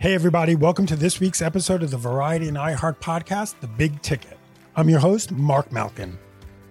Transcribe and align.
Hey, 0.00 0.14
everybody, 0.14 0.54
welcome 0.54 0.86
to 0.86 0.96
this 0.96 1.20
week's 1.20 1.42
episode 1.42 1.82
of 1.82 1.90
the 1.90 1.98
Variety 1.98 2.48
and 2.48 2.56
iHeart 2.56 3.00
podcast, 3.00 3.60
The 3.60 3.66
Big 3.66 4.00
Ticket. 4.00 4.38
I'm 4.74 4.88
your 4.88 4.98
host, 4.98 5.30
Marc 5.30 5.70
Malkin. 5.72 6.18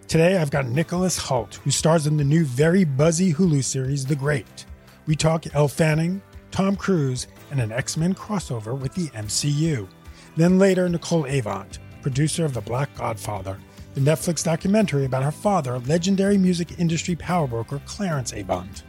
Today, 0.07 0.39
I've 0.39 0.49
got 0.49 0.65
Nicholas 0.65 1.19
Hoult, 1.19 1.57
who 1.57 1.69
stars 1.69 2.07
in 2.07 2.17
the 2.17 2.23
new, 2.23 2.43
very 2.43 2.85
buzzy 2.85 3.31
Hulu 3.31 3.63
series, 3.63 4.03
The 4.03 4.15
Great. 4.15 4.65
We 5.05 5.15
talk 5.15 5.45
Elle 5.53 5.67
Fanning, 5.67 6.23
Tom 6.49 6.75
Cruise, 6.75 7.27
and 7.51 7.61
an 7.61 7.71
X 7.71 7.97
Men 7.97 8.15
crossover 8.15 8.75
with 8.75 8.95
the 8.95 9.09
MCU. 9.09 9.87
Then 10.35 10.57
later, 10.57 10.89
Nicole 10.89 11.25
Avant, 11.25 11.77
producer 12.01 12.45
of 12.45 12.55
The 12.55 12.61
Black 12.61 12.91
Godfather, 12.95 13.59
the 13.93 14.01
Netflix 14.01 14.43
documentary 14.43 15.05
about 15.05 15.21
her 15.21 15.29
father, 15.29 15.77
legendary 15.81 16.39
music 16.39 16.79
industry 16.79 17.15
power 17.15 17.45
broker 17.45 17.79
Clarence 17.85 18.33
Avant. 18.33 18.81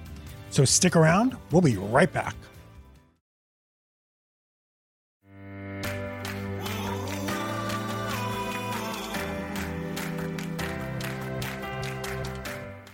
So 0.49 0.65
stick 0.65 0.97
around, 0.97 1.37
we'll 1.51 1.61
be 1.61 1.77
right 1.77 2.11
back. 2.11 2.35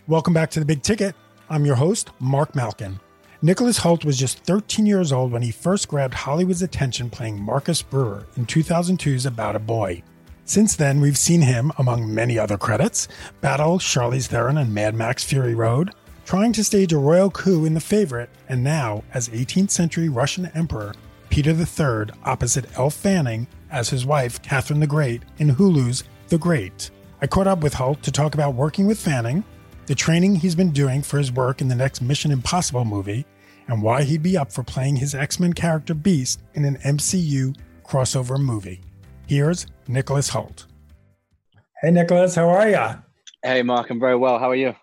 Welcome 0.08 0.34
back 0.34 0.50
to 0.50 0.60
the 0.60 0.66
Big 0.66 0.82
Ticket. 0.82 1.16
I'm 1.50 1.66
your 1.66 1.74
host, 1.74 2.10
Marc 2.20 2.54
Malkin. 2.54 3.00
Nicholas 3.42 3.80
Hoult 3.80 4.04
was 4.04 4.16
just 4.16 4.38
13 4.44 4.86
years 4.86 5.10
old 5.10 5.32
when 5.32 5.42
he 5.42 5.50
first 5.50 5.88
grabbed 5.88 6.14
Hollywood's 6.14 6.62
attention 6.62 7.10
playing 7.10 7.40
Marcus 7.40 7.82
Brewer 7.82 8.24
in 8.36 8.46
2002's 8.46 9.26
About 9.26 9.56
a 9.56 9.58
Boy. 9.58 10.04
Since 10.44 10.76
then, 10.76 11.00
we've 11.00 11.18
seen 11.18 11.40
him, 11.40 11.72
among 11.76 12.14
many 12.14 12.38
other 12.38 12.56
credits, 12.56 13.08
battle 13.40 13.80
Charlize 13.80 14.28
Theron 14.28 14.58
and 14.58 14.72
Mad 14.72 14.94
Max 14.94 15.24
Fury 15.24 15.56
Road, 15.56 15.90
trying 16.24 16.52
to 16.52 16.62
stage 16.62 16.92
a 16.92 16.98
royal 16.98 17.28
coup 17.28 17.64
in 17.64 17.74
The 17.74 17.80
Favorite, 17.80 18.30
and 18.48 18.62
now 18.62 19.02
as 19.12 19.28
18th 19.30 19.72
century 19.72 20.08
Russian 20.08 20.46
Emperor 20.54 20.94
Peter 21.30 21.50
III 21.50 22.14
opposite 22.22 22.78
Elle 22.78 22.90
Fanning 22.90 23.48
as 23.72 23.88
his 23.88 24.06
wife, 24.06 24.40
Catherine 24.40 24.78
the 24.78 24.86
Great, 24.86 25.22
in 25.38 25.48
Hulu's 25.48 26.04
The 26.28 26.38
Great. 26.38 26.90
I 27.20 27.26
caught 27.26 27.48
up 27.48 27.58
with 27.58 27.74
Hoult 27.74 28.02
to 28.02 28.12
talk 28.12 28.34
about 28.34 28.54
working 28.54 28.86
with 28.86 29.00
Fanning, 29.00 29.42
the 29.86 29.94
training 29.94 30.36
he's 30.36 30.54
been 30.54 30.72
doing 30.72 31.02
for 31.02 31.18
his 31.18 31.32
work 31.32 31.60
in 31.60 31.68
the 31.68 31.74
next 31.74 32.00
Mission 32.00 32.30
Impossible 32.30 32.84
movie, 32.84 33.24
and 33.68 33.82
why 33.82 34.02
he'd 34.02 34.22
be 34.22 34.36
up 34.36 34.52
for 34.52 34.62
playing 34.62 34.96
his 34.96 35.14
X 35.14 35.40
Men 35.40 35.52
character 35.52 35.94
Beast 35.94 36.42
in 36.54 36.64
an 36.64 36.76
MCU 36.78 37.56
crossover 37.84 38.38
movie. 38.38 38.80
Here's 39.26 39.66
Nicholas 39.88 40.30
Hoult. 40.30 40.66
Hey, 41.82 41.90
Nicholas, 41.90 42.34
how 42.34 42.48
are 42.48 42.68
you? 42.68 43.02
Hey, 43.42 43.62
Marc, 43.62 43.90
I'm 43.90 44.00
very 44.00 44.16
well. 44.16 44.38
How 44.38 44.50
are 44.50 44.56
you? 44.56 44.74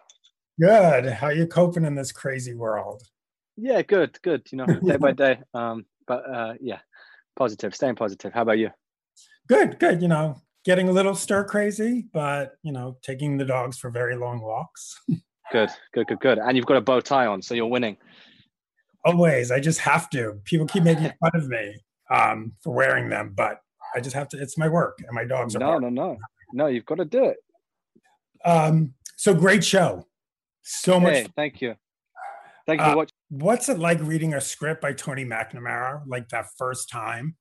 Good. 0.59 1.05
How 1.11 1.27
are 1.27 1.33
you 1.33 1.47
coping 1.47 1.85
in 1.85 1.95
this 1.95 2.11
crazy 2.11 2.53
world? 2.53 3.01
Yeah, 3.57 3.81
good, 3.81 4.17
good. 4.21 4.47
You 4.51 4.59
know, 4.59 4.65
day 4.65 4.97
by 4.97 5.11
day. 5.13 5.39
Um, 5.53 5.85
but 6.07 6.29
uh, 6.29 6.53
yeah, 6.61 6.79
positive, 7.35 7.75
staying 7.75 7.95
positive. 7.95 8.33
How 8.33 8.43
about 8.43 8.59
you? 8.59 8.69
Good, 9.47 9.79
good. 9.79 10.01
You 10.01 10.07
know, 10.07 10.41
getting 10.65 10.89
a 10.89 10.91
little 10.91 11.15
stir 11.15 11.43
crazy, 11.43 12.05
but 12.13 12.53
you 12.63 12.71
know, 12.71 12.97
taking 13.01 13.37
the 13.37 13.45
dogs 13.45 13.77
for 13.77 13.89
very 13.89 14.15
long 14.15 14.41
walks. 14.41 15.01
Good, 15.51 15.69
good, 15.93 16.07
good, 16.07 16.19
good. 16.19 16.37
And 16.39 16.57
you've 16.57 16.65
got 16.65 16.77
a 16.77 16.81
bow 16.81 16.99
tie 16.99 17.27
on, 17.27 17.41
so 17.41 17.53
you're 17.53 17.67
winning. 17.67 17.97
Always, 19.05 19.51
I 19.51 19.59
just 19.59 19.79
have 19.81 20.09
to. 20.11 20.39
People 20.45 20.65
keep 20.65 20.81
making 20.81 21.03
fun 21.21 21.31
of 21.35 21.47
me 21.47 21.75
um, 22.09 22.53
for 22.63 22.73
wearing 22.73 23.09
them, 23.09 23.33
but 23.35 23.59
I 23.93 23.99
just 23.99 24.15
have 24.15 24.29
to. 24.29 24.41
It's 24.41 24.57
my 24.57 24.67
work, 24.67 24.97
and 25.05 25.09
my 25.11 25.25
dogs 25.25 25.55
are. 25.55 25.59
No, 25.59 25.77
no, 25.77 25.89
no, 25.89 26.17
no. 26.53 26.67
You've 26.67 26.85
got 26.85 26.95
to 26.95 27.05
do 27.05 27.25
it. 27.25 27.37
Um, 28.43 28.95
so 29.17 29.35
great 29.35 29.63
show. 29.63 30.07
So 30.63 30.99
much. 30.99 31.13
Hey, 31.13 31.27
thank 31.35 31.61
you. 31.61 31.75
Thank 32.65 32.79
you 32.79 32.87
Uh, 32.87 32.91
for 32.91 32.97
watching. 32.97 33.15
What's 33.29 33.69
it 33.69 33.77
like 33.77 33.99
reading 34.01 34.33
a 34.33 34.41
script 34.41 34.81
by 34.81 34.93
Tony 34.93 35.25
McNamara 35.25 36.01
like 36.07 36.29
that 36.29 36.47
first 36.57 36.89
time? 36.89 37.35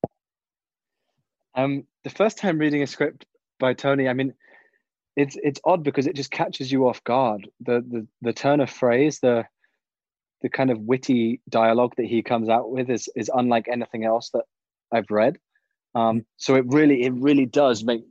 Um, 1.54 1.84
the 2.04 2.10
first 2.10 2.38
time 2.38 2.58
reading 2.58 2.82
a 2.82 2.86
script 2.86 3.26
by 3.58 3.74
Tony, 3.74 4.08
I 4.08 4.12
mean, 4.12 4.34
it's 5.16 5.36
it's 5.42 5.60
odd 5.64 5.82
because 5.82 6.06
it 6.06 6.16
just 6.16 6.30
catches 6.30 6.72
you 6.72 6.88
off 6.88 7.04
guard. 7.04 7.48
The 7.60 7.84
the 7.86 8.06
the 8.22 8.32
turn 8.32 8.60
of 8.60 8.70
phrase, 8.70 9.20
the 9.20 9.44
the 10.40 10.48
kind 10.48 10.70
of 10.70 10.80
witty 10.80 11.40
dialogue 11.48 11.94
that 11.96 12.06
he 12.06 12.22
comes 12.22 12.48
out 12.48 12.70
with 12.70 12.90
is 12.90 13.08
is 13.14 13.30
unlike 13.32 13.68
anything 13.68 14.04
else 14.04 14.30
that 14.30 14.44
I've 14.90 15.10
read. 15.10 15.38
Um, 15.94 16.24
so 16.38 16.54
it 16.54 16.64
really 16.68 17.02
it 17.02 17.12
really 17.12 17.46
does 17.46 17.84
make 17.84 18.02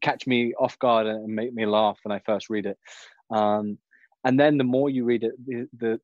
catch 0.00 0.26
me 0.26 0.54
off 0.54 0.78
guard 0.78 1.06
and 1.06 1.34
make 1.34 1.52
me 1.52 1.66
laugh 1.66 1.98
when 2.02 2.16
I 2.16 2.20
first 2.20 2.48
read 2.48 2.66
it. 2.66 2.78
Um, 3.30 3.78
and 4.24 4.38
then 4.38 4.58
the 4.58 4.64
more 4.64 4.90
you 4.90 5.04
read 5.04 5.24
it, 5.24 5.32
the, 5.44 5.68
the 5.76 6.00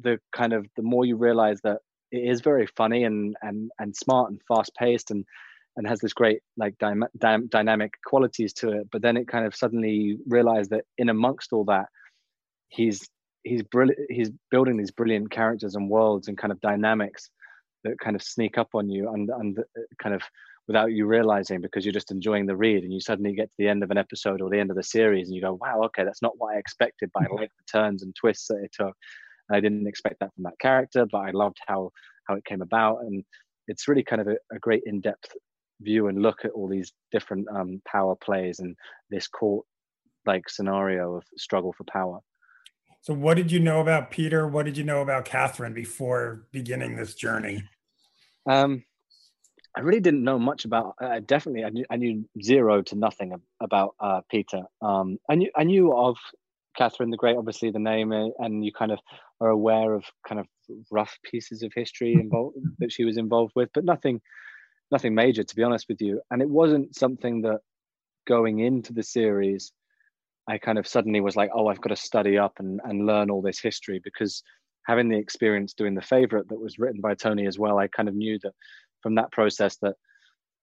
the 0.00 0.20
kind 0.32 0.52
of 0.52 0.66
the 0.76 0.82
more 0.82 1.04
you 1.04 1.16
realize 1.16 1.60
that 1.62 1.78
it 2.10 2.28
is 2.28 2.40
very 2.40 2.66
funny 2.66 3.04
and 3.04 3.36
and 3.42 3.70
and 3.78 3.94
smart 3.94 4.30
and 4.30 4.40
fast 4.48 4.74
paced 4.74 5.10
and 5.10 5.24
and 5.76 5.86
has 5.86 6.00
this 6.00 6.12
great 6.12 6.40
like 6.56 6.76
dy- 6.78 6.94
dy- 7.18 7.46
dynamic 7.48 7.92
qualities 8.04 8.52
to 8.52 8.70
it 8.70 8.88
but 8.90 9.02
then 9.02 9.16
it 9.16 9.28
kind 9.28 9.46
of 9.46 9.54
suddenly 9.54 10.18
realized 10.26 10.70
that 10.70 10.84
in 10.98 11.08
amongst 11.08 11.52
all 11.52 11.64
that 11.64 11.86
he's 12.68 13.08
he's 13.42 13.62
brilliant 13.62 14.00
he's 14.10 14.30
building 14.50 14.76
these 14.76 14.90
brilliant 14.90 15.30
characters 15.30 15.74
and 15.74 15.88
worlds 15.88 16.28
and 16.28 16.38
kind 16.38 16.52
of 16.52 16.60
dynamics 16.60 17.30
that 17.84 17.98
kind 17.98 18.16
of 18.16 18.22
sneak 18.22 18.58
up 18.58 18.68
on 18.74 18.88
you 18.88 19.12
and 19.12 19.30
and 19.30 19.58
uh, 19.58 19.62
kind 20.02 20.14
of 20.14 20.22
without 20.66 20.92
you 20.92 21.06
realizing 21.06 21.60
because 21.60 21.84
you're 21.84 21.92
just 21.92 22.10
enjoying 22.10 22.46
the 22.46 22.56
read 22.56 22.82
and 22.82 22.92
you 22.92 23.00
suddenly 23.00 23.34
get 23.34 23.50
to 23.50 23.56
the 23.58 23.68
end 23.68 23.82
of 23.82 23.90
an 23.90 23.98
episode 23.98 24.40
or 24.40 24.48
the 24.48 24.58
end 24.58 24.70
of 24.70 24.76
the 24.76 24.82
series 24.82 25.28
and 25.28 25.36
you 25.36 25.42
go 25.42 25.58
wow 25.60 25.82
okay 25.82 26.04
that's 26.04 26.22
not 26.22 26.32
what 26.38 26.54
i 26.54 26.58
expected 26.58 27.10
but 27.12 27.24
i 27.24 27.34
like 27.34 27.50
the 27.50 27.78
turns 27.78 28.02
and 28.02 28.14
twists 28.14 28.48
that 28.48 28.62
it 28.62 28.72
took. 28.72 28.94
I 29.52 29.60
didn't 29.60 29.86
expect 29.86 30.20
that 30.20 30.32
from 30.34 30.44
that 30.44 30.58
character 30.58 31.06
but 31.10 31.18
i 31.18 31.30
loved 31.30 31.58
how 31.66 31.90
how 32.26 32.34
it 32.34 32.46
came 32.46 32.62
about 32.62 33.00
and 33.02 33.22
it's 33.68 33.88
really 33.88 34.02
kind 34.02 34.22
of 34.22 34.28
a, 34.28 34.36
a 34.52 34.58
great 34.58 34.82
in-depth 34.86 35.34
view 35.84 36.08
and 36.08 36.22
look 36.22 36.44
at 36.44 36.50
all 36.52 36.68
these 36.68 36.92
different 37.12 37.46
um, 37.54 37.80
power 37.86 38.16
plays 38.16 38.58
and 38.60 38.76
this 39.10 39.28
court 39.28 39.64
like 40.26 40.48
scenario 40.48 41.16
of 41.16 41.24
struggle 41.36 41.72
for 41.76 41.84
power 41.84 42.18
So, 43.02 43.14
what 43.14 43.36
did 43.36 43.52
you 43.52 43.60
know 43.60 43.80
about 43.80 44.10
Peter? 44.10 44.48
What 44.48 44.64
did 44.66 44.76
you 44.78 44.84
know 44.84 45.02
about 45.02 45.24
Catherine 45.26 45.74
before 45.74 46.46
beginning 46.52 46.96
this 46.96 47.14
journey? 47.14 47.62
um, 48.50 48.82
i 49.76 49.80
really 49.80 50.00
didn't 50.00 50.24
know 50.24 50.38
much 50.38 50.64
about 50.64 50.94
uh, 51.02 51.20
definitely 51.26 51.64
I 51.64 51.70
knew, 51.70 51.84
I 51.90 51.96
knew 51.96 52.24
zero 52.42 52.82
to 52.82 52.94
nothing 52.94 53.32
about 53.60 53.94
uh, 54.00 54.20
peter 54.30 54.62
um, 54.82 55.18
I, 55.28 55.34
knew, 55.34 55.50
I 55.56 55.64
knew 55.64 55.96
of 55.96 56.16
catherine 56.76 57.10
the 57.10 57.16
great 57.16 57.36
obviously 57.36 57.70
the 57.70 57.78
name 57.78 58.12
uh, 58.12 58.28
and 58.38 58.64
you 58.64 58.72
kind 58.72 58.92
of 58.92 58.98
are 59.40 59.48
aware 59.48 59.94
of 59.94 60.04
kind 60.28 60.40
of 60.40 60.46
rough 60.90 61.18
pieces 61.30 61.62
of 61.62 61.72
history 61.74 62.14
involved 62.14 62.56
that 62.78 62.92
she 62.92 63.04
was 63.04 63.16
involved 63.16 63.52
with 63.54 63.70
but 63.74 63.84
nothing 63.84 64.20
nothing 64.90 65.14
major 65.14 65.42
to 65.42 65.56
be 65.56 65.62
honest 65.62 65.86
with 65.88 66.00
you 66.00 66.20
and 66.30 66.42
it 66.42 66.48
wasn't 66.48 66.94
something 66.94 67.42
that 67.42 67.60
going 68.26 68.60
into 68.60 68.92
the 68.92 69.02
series 69.02 69.72
i 70.48 70.58
kind 70.58 70.78
of 70.78 70.86
suddenly 70.86 71.20
was 71.20 71.36
like 71.36 71.50
oh 71.54 71.68
i've 71.68 71.80
got 71.80 71.90
to 71.90 71.96
study 71.96 72.38
up 72.38 72.52
and, 72.58 72.80
and 72.84 73.06
learn 73.06 73.30
all 73.30 73.42
this 73.42 73.60
history 73.60 74.00
because 74.02 74.42
having 74.86 75.08
the 75.08 75.16
experience 75.16 75.72
doing 75.72 75.94
the 75.94 76.02
favorite 76.02 76.48
that 76.48 76.60
was 76.60 76.78
written 76.78 77.00
by 77.00 77.14
tony 77.14 77.46
as 77.46 77.58
well 77.58 77.78
i 77.78 77.88
kind 77.88 78.08
of 78.08 78.14
knew 78.14 78.38
that 78.42 78.52
from 79.02 79.14
that 79.14 79.32
process 79.32 79.76
that 79.76 79.94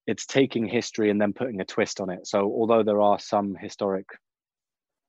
it's 0.06 0.26
taking 0.26 0.66
history 0.66 1.10
and 1.10 1.20
then 1.20 1.32
putting 1.32 1.60
a 1.60 1.64
twist 1.64 2.00
on 2.00 2.10
it. 2.10 2.26
So 2.26 2.40
although 2.40 2.82
there 2.82 3.00
are 3.00 3.18
some 3.18 3.54
historic, 3.54 4.06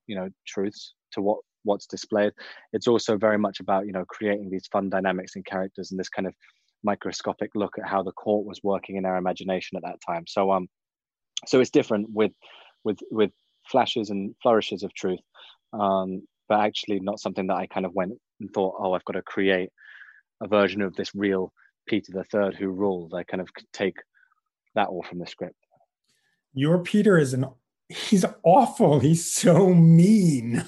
you 0.07 0.15
know, 0.15 0.29
truths 0.47 0.93
to 1.13 1.21
what 1.21 1.39
what's 1.63 1.87
displayed, 1.87 2.33
it's 2.73 2.87
also 2.87 3.17
very 3.17 3.37
much 3.37 3.59
about 3.59 3.85
you 3.85 3.93
know 3.93 4.05
creating 4.07 4.49
these 4.49 4.67
fun 4.67 4.89
dynamics 4.89 5.35
and 5.35 5.45
characters 5.45 5.91
and 5.91 5.99
this 5.99 6.09
kind 6.09 6.27
of 6.27 6.33
microscopic 6.83 7.51
look 7.55 7.77
at 7.77 7.87
how 7.87 8.03
the 8.03 8.11
court 8.11 8.45
was 8.45 8.61
working 8.63 8.97
in 8.97 9.05
our 9.05 9.17
imagination 9.17 9.77
at 9.77 9.83
that 9.83 10.01
time. 10.05 10.25
So 10.27 10.51
um, 10.51 10.67
so 11.47 11.59
it's 11.59 11.69
different 11.69 12.09
with 12.11 12.31
with 12.83 12.99
with 13.11 13.31
flashes 13.67 14.09
and 14.09 14.35
flourishes 14.41 14.83
of 14.83 14.93
truth, 14.93 15.21
um, 15.73 16.27
but 16.49 16.59
actually 16.59 16.99
not 16.99 17.19
something 17.19 17.47
that 17.47 17.57
I 17.57 17.67
kind 17.67 17.85
of 17.85 17.93
went 17.93 18.13
and 18.39 18.53
thought, 18.53 18.75
oh, 18.79 18.93
I've 18.93 19.05
got 19.05 19.13
to 19.13 19.21
create 19.21 19.69
a 20.41 20.47
version 20.47 20.81
of 20.81 20.95
this 20.95 21.15
real 21.15 21.53
Peter 21.87 22.11
the 22.11 22.23
Third 22.25 22.55
who 22.55 22.67
ruled. 22.67 23.13
I 23.13 23.23
kind 23.23 23.41
of 23.41 23.49
take 23.71 23.97
that 24.75 24.89
all 24.89 25.03
from 25.03 25.19
the 25.19 25.27
script. 25.27 25.55
Your 26.53 26.79
Peter 26.79 27.17
is 27.17 27.33
an 27.33 27.45
he's 27.89 28.25
awful. 28.43 28.99
He's 28.99 29.31
so 29.31 29.73
mean. 29.73 30.65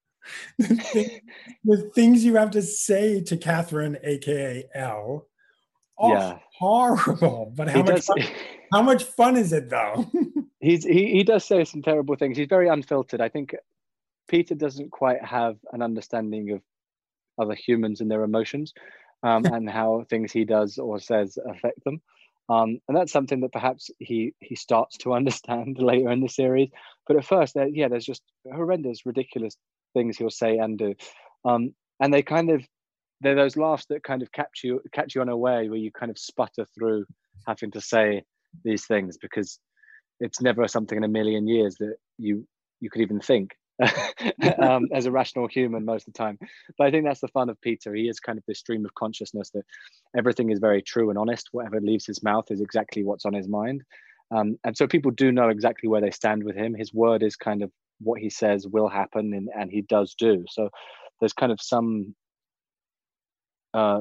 the, 0.58 0.76
thing, 0.76 1.20
the, 1.64 1.90
things 1.94 2.24
you 2.24 2.36
have 2.36 2.50
to 2.52 2.62
say 2.62 3.22
to 3.22 3.36
Catherine, 3.36 3.96
aka 4.02 4.64
Elle, 4.74 5.26
oh, 5.98 6.12
yeah. 6.12 6.38
horrible. 6.58 7.52
But 7.54 7.68
how 7.68 7.78
he 7.78 7.82
much 7.82 7.94
does, 7.94 8.06
fun, 8.06 8.18
how 8.72 8.82
much 8.82 9.04
fun 9.04 9.36
is 9.36 9.52
it 9.52 9.70
though? 9.70 10.10
he's 10.60 10.84
he, 10.84 11.12
he 11.12 11.24
does 11.24 11.44
say 11.44 11.64
some 11.64 11.82
terrible 11.82 12.16
things. 12.16 12.36
He's 12.36 12.48
very 12.48 12.68
unfiltered. 12.68 13.20
I 13.20 13.28
think 13.28 13.54
Peter 14.28 14.54
doesn't 14.54 14.90
quite 14.90 15.24
have 15.24 15.56
an 15.72 15.82
understanding 15.82 16.50
of 16.50 16.62
other 17.38 17.54
humans 17.54 18.00
and 18.00 18.10
their 18.10 18.24
emotions 18.24 18.74
um, 19.22 19.44
and 19.52 19.68
how 19.68 20.04
things 20.08 20.32
he 20.32 20.44
does 20.44 20.78
or 20.78 21.00
says 21.00 21.38
affect 21.48 21.82
them. 21.84 22.00
Um, 22.50 22.80
and 22.88 22.96
that's 22.96 23.12
something 23.12 23.40
that 23.40 23.52
perhaps 23.52 23.90
he 23.98 24.32
he 24.40 24.56
starts 24.56 24.96
to 24.98 25.12
understand 25.12 25.78
later 25.78 26.10
in 26.10 26.20
the 26.20 26.28
series. 26.28 26.70
But 27.06 27.16
at 27.16 27.24
first, 27.24 27.56
yeah, 27.72 27.88
there's 27.88 28.06
just 28.06 28.22
horrendous, 28.50 29.04
ridiculous 29.04 29.56
things 29.94 30.16
he'll 30.16 30.30
say 30.30 30.58
and 30.58 30.78
do, 30.78 30.94
um, 31.44 31.74
and 32.00 32.12
they 32.12 32.22
kind 32.22 32.50
of 32.50 32.64
they're 33.20 33.34
those 33.34 33.56
laughs 33.56 33.86
that 33.86 34.04
kind 34.04 34.22
of 34.22 34.30
catch 34.32 34.60
you 34.62 34.80
catch 34.92 35.14
you 35.14 35.20
on 35.20 35.28
a 35.28 35.36
way 35.36 35.68
where 35.68 35.78
you 35.78 35.90
kind 35.90 36.10
of 36.10 36.18
sputter 36.18 36.66
through 36.74 37.04
having 37.46 37.70
to 37.72 37.80
say 37.80 38.22
these 38.64 38.86
things 38.86 39.16
because 39.18 39.58
it's 40.20 40.40
never 40.40 40.66
something 40.68 40.96
in 40.96 41.04
a 41.04 41.08
million 41.08 41.46
years 41.46 41.76
that 41.76 41.96
you 42.18 42.46
you 42.80 42.90
could 42.90 43.02
even 43.02 43.20
think 43.20 43.52
um, 44.58 44.88
as 44.92 45.06
a 45.06 45.10
rational 45.10 45.46
human 45.46 45.84
most 45.84 46.06
of 46.06 46.12
the 46.12 46.18
time. 46.18 46.38
But 46.76 46.86
I 46.86 46.90
think 46.90 47.04
that's 47.04 47.20
the 47.20 47.28
fun 47.28 47.48
of 47.48 47.60
Peter. 47.60 47.94
He 47.94 48.08
is 48.08 48.18
kind 48.18 48.38
of 48.38 48.44
this 48.46 48.58
stream 48.58 48.84
of 48.84 48.94
consciousness 48.94 49.50
that 49.50 49.64
everything 50.16 50.50
is 50.50 50.58
very 50.58 50.82
true 50.82 51.10
and 51.10 51.18
honest. 51.18 51.48
Whatever 51.52 51.80
leaves 51.80 52.06
his 52.06 52.22
mouth 52.22 52.46
is 52.50 52.60
exactly 52.60 53.04
what's 53.04 53.24
on 53.24 53.34
his 53.34 53.48
mind. 53.48 53.82
Um, 54.30 54.58
and 54.64 54.76
so 54.76 54.86
people 54.86 55.10
do 55.12 55.32
know 55.32 55.48
exactly 55.48 55.88
where 55.88 56.00
they 56.00 56.10
stand 56.10 56.42
with 56.42 56.56
him. 56.56 56.74
His 56.74 56.92
word 56.92 57.22
is 57.22 57.36
kind 57.36 57.62
of 57.62 57.70
what 58.00 58.20
he 58.20 58.30
says 58.30 58.66
will 58.66 58.88
happen, 58.88 59.32
and, 59.32 59.48
and 59.56 59.70
he 59.70 59.82
does 59.82 60.14
do. 60.18 60.44
So 60.50 60.70
there's 61.20 61.32
kind 61.32 61.52
of 61.52 61.60
some 61.60 62.14
uh, 63.78 64.00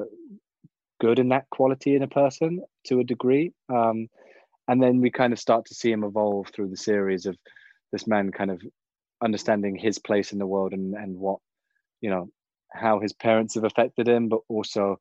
good 1.00 1.20
in 1.20 1.30
that 1.30 1.50
quality 1.52 1.96
in 1.96 2.04
a 2.04 2.08
person 2.08 2.62
to 2.88 3.00
a 3.00 3.04
degree. 3.04 3.54
Um, 3.70 4.08
and 4.68 4.82
then 4.82 5.02
we 5.02 5.12
kind 5.12 5.34
of 5.34 5.40
start 5.40 5.66
to 5.66 5.76
see 5.76 5.92
him 5.92 6.04
evolve 6.04 6.48
through 6.54 6.70
the 6.70 6.78
series 6.78 7.26
of 7.26 7.38
this 7.92 8.08
man 8.08 8.32
kind 8.32 8.52
of 8.52 8.62
understanding 9.22 9.76
his 9.76 10.00
place 10.00 10.32
in 10.32 10.40
the 10.40 10.46
world 10.46 10.74
and 10.74 10.94
and 10.94 11.18
what 11.18 11.40
you 12.02 12.10
know 12.10 12.30
how 12.72 13.00
his 13.00 13.14
parents 13.14 13.56
have 13.56 13.64
affected 13.64 14.08
him 14.08 14.30
but 14.30 14.42
also 14.48 14.98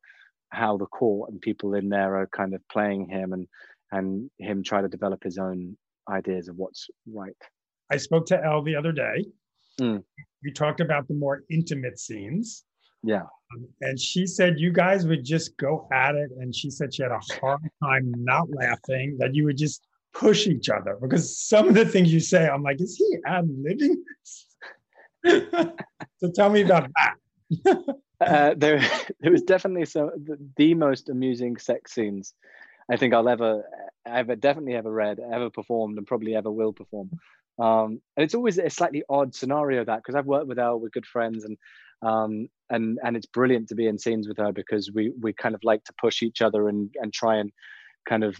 how 0.49 0.77
the 0.77 0.85
court 0.87 1.29
and 1.29 1.41
people 1.41 1.75
in 1.75 1.89
there 1.89 2.15
are 2.15 2.27
kind 2.27 2.55
of 2.55 2.61
playing 2.69 3.07
him 3.07 3.33
and 3.33 3.47
and 3.91 4.31
him 4.39 4.63
try 4.63 4.81
to 4.81 4.87
develop 4.87 5.23
his 5.23 5.37
own 5.37 5.77
ideas 6.09 6.47
of 6.47 6.55
what's 6.55 6.87
right 7.13 7.35
i 7.91 7.97
spoke 7.97 8.25
to 8.25 8.43
Elle 8.43 8.63
the 8.63 8.75
other 8.75 8.91
day 8.91 9.25
mm. 9.79 10.01
we 10.43 10.51
talked 10.51 10.79
about 10.79 11.07
the 11.07 11.13
more 11.13 11.43
intimate 11.51 11.99
scenes 11.99 12.63
yeah 13.03 13.23
um, 13.53 13.67
and 13.81 13.99
she 13.99 14.25
said 14.25 14.59
you 14.59 14.71
guys 14.71 15.07
would 15.07 15.23
just 15.23 15.55
go 15.57 15.87
at 15.91 16.15
it 16.15 16.31
and 16.39 16.53
she 16.53 16.69
said 16.69 16.93
she 16.93 17.03
had 17.03 17.11
a 17.11 17.19
hard 17.39 17.61
time 17.81 18.13
not 18.17 18.49
laughing 18.49 19.15
that 19.19 19.33
you 19.33 19.45
would 19.45 19.57
just 19.57 19.87
push 20.17 20.47
each 20.47 20.69
other 20.69 20.97
because 20.99 21.39
some 21.39 21.67
of 21.67 21.75
the 21.75 21.85
things 21.85 22.11
you 22.11 22.19
say, 22.19 22.47
I'm 22.47 22.63
like, 22.63 22.81
is 22.81 22.97
he 22.97 23.17
ad 23.25 23.47
living? 23.49 24.03
so 26.17 26.31
tell 26.33 26.49
me 26.49 26.61
about 26.61 26.89
that. 26.95 27.15
uh, 28.21 28.53
there, 28.57 28.79
there 29.19 29.31
was 29.31 29.43
definitely 29.43 29.85
some 29.85 30.11
the, 30.23 30.37
the, 30.57 30.73
most 30.73 31.09
amusing 31.09 31.57
sex 31.57 31.93
scenes 31.93 32.33
I 32.89 32.97
think 32.97 33.13
I'll 33.13 33.29
ever, 33.29 33.63
ever 34.05 34.35
definitely 34.35 34.75
ever 34.75 34.91
read, 34.91 35.19
ever 35.19 35.49
performed, 35.49 35.97
and 35.97 36.07
probably 36.07 36.35
ever 36.35 36.51
will 36.51 36.73
perform. 36.73 37.11
Um, 37.59 38.01
and 38.15 38.23
it's 38.23 38.35
always 38.35 38.57
a 38.57 38.69
slightly 38.69 39.03
odd 39.09 39.35
scenario 39.35 39.83
that 39.83 39.97
because 39.97 40.15
I've 40.15 40.25
worked 40.25 40.47
with 40.47 40.59
Elle, 40.59 40.79
we're 40.79 40.89
good 40.89 41.05
friends, 41.05 41.43
and 41.43 41.57
um, 42.01 42.47
and 42.69 42.99
and 43.03 43.15
it's 43.15 43.25
brilliant 43.25 43.69
to 43.69 43.75
be 43.75 43.87
in 43.87 43.97
scenes 43.97 44.27
with 44.27 44.37
her 44.37 44.51
because 44.51 44.91
we 44.93 45.11
we 45.19 45.33
kind 45.33 45.55
of 45.55 45.63
like 45.63 45.83
to 45.85 45.93
push 45.99 46.21
each 46.21 46.41
other 46.41 46.67
and 46.67 46.93
and 47.01 47.13
try 47.13 47.37
and 47.37 47.51
kind 48.07 48.23
of 48.23 48.37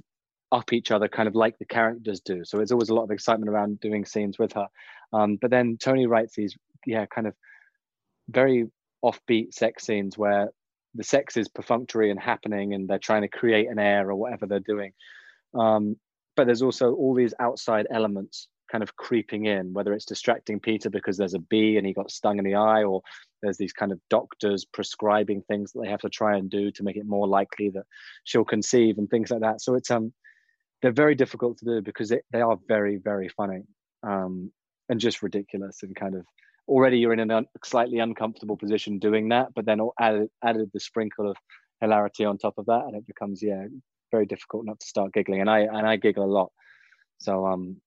up 0.51 0.71
each 0.71 0.91
other 0.91 1.07
kind 1.07 1.27
of 1.27 1.35
like 1.35 1.57
the 1.57 1.65
characters 1.65 2.21
do. 2.21 2.45
So 2.45 2.59
it's 2.59 2.71
always 2.71 2.89
a 2.89 2.93
lot 2.93 3.03
of 3.03 3.11
excitement 3.11 3.49
around 3.49 3.79
doing 3.81 4.05
scenes 4.05 4.39
with 4.39 4.53
her. 4.53 4.67
Um, 5.13 5.37
but 5.41 5.51
then 5.51 5.77
tony 5.77 6.07
writes 6.07 6.35
these 6.35 6.55
yeah 6.85 7.05
kind 7.05 7.27
of 7.27 7.33
very 8.29 8.65
offbeat 9.03 9.53
sex 9.53 9.85
scenes 9.85 10.17
where 10.17 10.49
the 10.95 11.03
sex 11.03 11.37
is 11.37 11.47
perfunctory 11.47 12.11
and 12.11 12.19
happening 12.19 12.73
and 12.73 12.87
they're 12.87 12.97
trying 12.97 13.21
to 13.21 13.27
create 13.27 13.69
an 13.69 13.79
air 13.79 14.09
or 14.09 14.15
whatever 14.15 14.45
they're 14.45 14.59
doing. 14.59 14.93
Um, 15.53 15.95
but 16.35 16.45
there's 16.45 16.61
also 16.61 16.93
all 16.93 17.13
these 17.13 17.33
outside 17.39 17.87
elements 17.91 18.47
kind 18.71 18.83
of 18.83 18.95
creeping 18.95 19.45
in 19.45 19.73
whether 19.73 19.93
it's 19.93 20.05
distracting 20.05 20.59
peter 20.59 20.89
because 20.89 21.17
there's 21.17 21.33
a 21.33 21.39
bee 21.39 21.77
and 21.77 21.87
he 21.87 21.93
got 21.93 22.11
stung 22.11 22.37
in 22.37 22.45
the 22.45 22.55
eye 22.55 22.83
or 22.83 23.01
there's 23.41 23.57
these 23.57 23.73
kind 23.73 23.91
of 23.91 23.99
doctors 24.09 24.65
prescribing 24.65 25.41
things 25.43 25.71
that 25.71 25.81
they 25.81 25.89
have 25.89 26.01
to 26.01 26.09
try 26.09 26.37
and 26.37 26.49
do 26.49 26.71
to 26.71 26.83
make 26.83 26.97
it 26.97 27.05
more 27.05 27.27
likely 27.27 27.69
that 27.69 27.85
she'll 28.23 28.45
conceive 28.45 28.97
and 28.97 29.09
things 29.09 29.29
like 29.31 29.41
that. 29.41 29.61
So 29.61 29.75
it's 29.75 29.91
um 29.91 30.13
they're 30.81 30.91
very 30.91 31.15
difficult 31.15 31.57
to 31.57 31.65
do 31.65 31.81
because 31.81 32.09
they, 32.09 32.21
they 32.31 32.41
are 32.41 32.57
very 32.67 32.97
very 32.97 33.29
funny 33.29 33.63
um, 34.03 34.51
and 34.89 34.99
just 34.99 35.23
ridiculous 35.23 35.83
and 35.83 35.95
kind 35.95 36.15
of 36.15 36.25
already 36.67 36.99
you're 36.99 37.13
in 37.13 37.31
a 37.31 37.37
un- 37.37 37.45
slightly 37.63 37.99
uncomfortable 37.99 38.57
position 38.57 38.99
doing 38.99 39.29
that 39.29 39.47
but 39.55 39.65
then 39.65 39.79
added, 39.99 40.29
added 40.43 40.69
the 40.73 40.79
sprinkle 40.79 41.29
of 41.29 41.37
hilarity 41.81 42.25
on 42.25 42.37
top 42.37 42.57
of 42.57 42.65
that 42.65 42.83
and 42.85 42.95
it 42.95 43.07
becomes 43.07 43.41
yeah 43.41 43.65
very 44.11 44.25
difficult 44.25 44.65
not 44.65 44.79
to 44.79 44.87
start 44.87 45.13
giggling. 45.13 45.41
And 45.41 45.49
i 45.49 45.59
and 45.59 45.85
i 45.87 45.95
giggle 45.95 46.23
a 46.23 46.25
lot. 46.25 46.51
So 47.19 47.45
um 47.45 47.77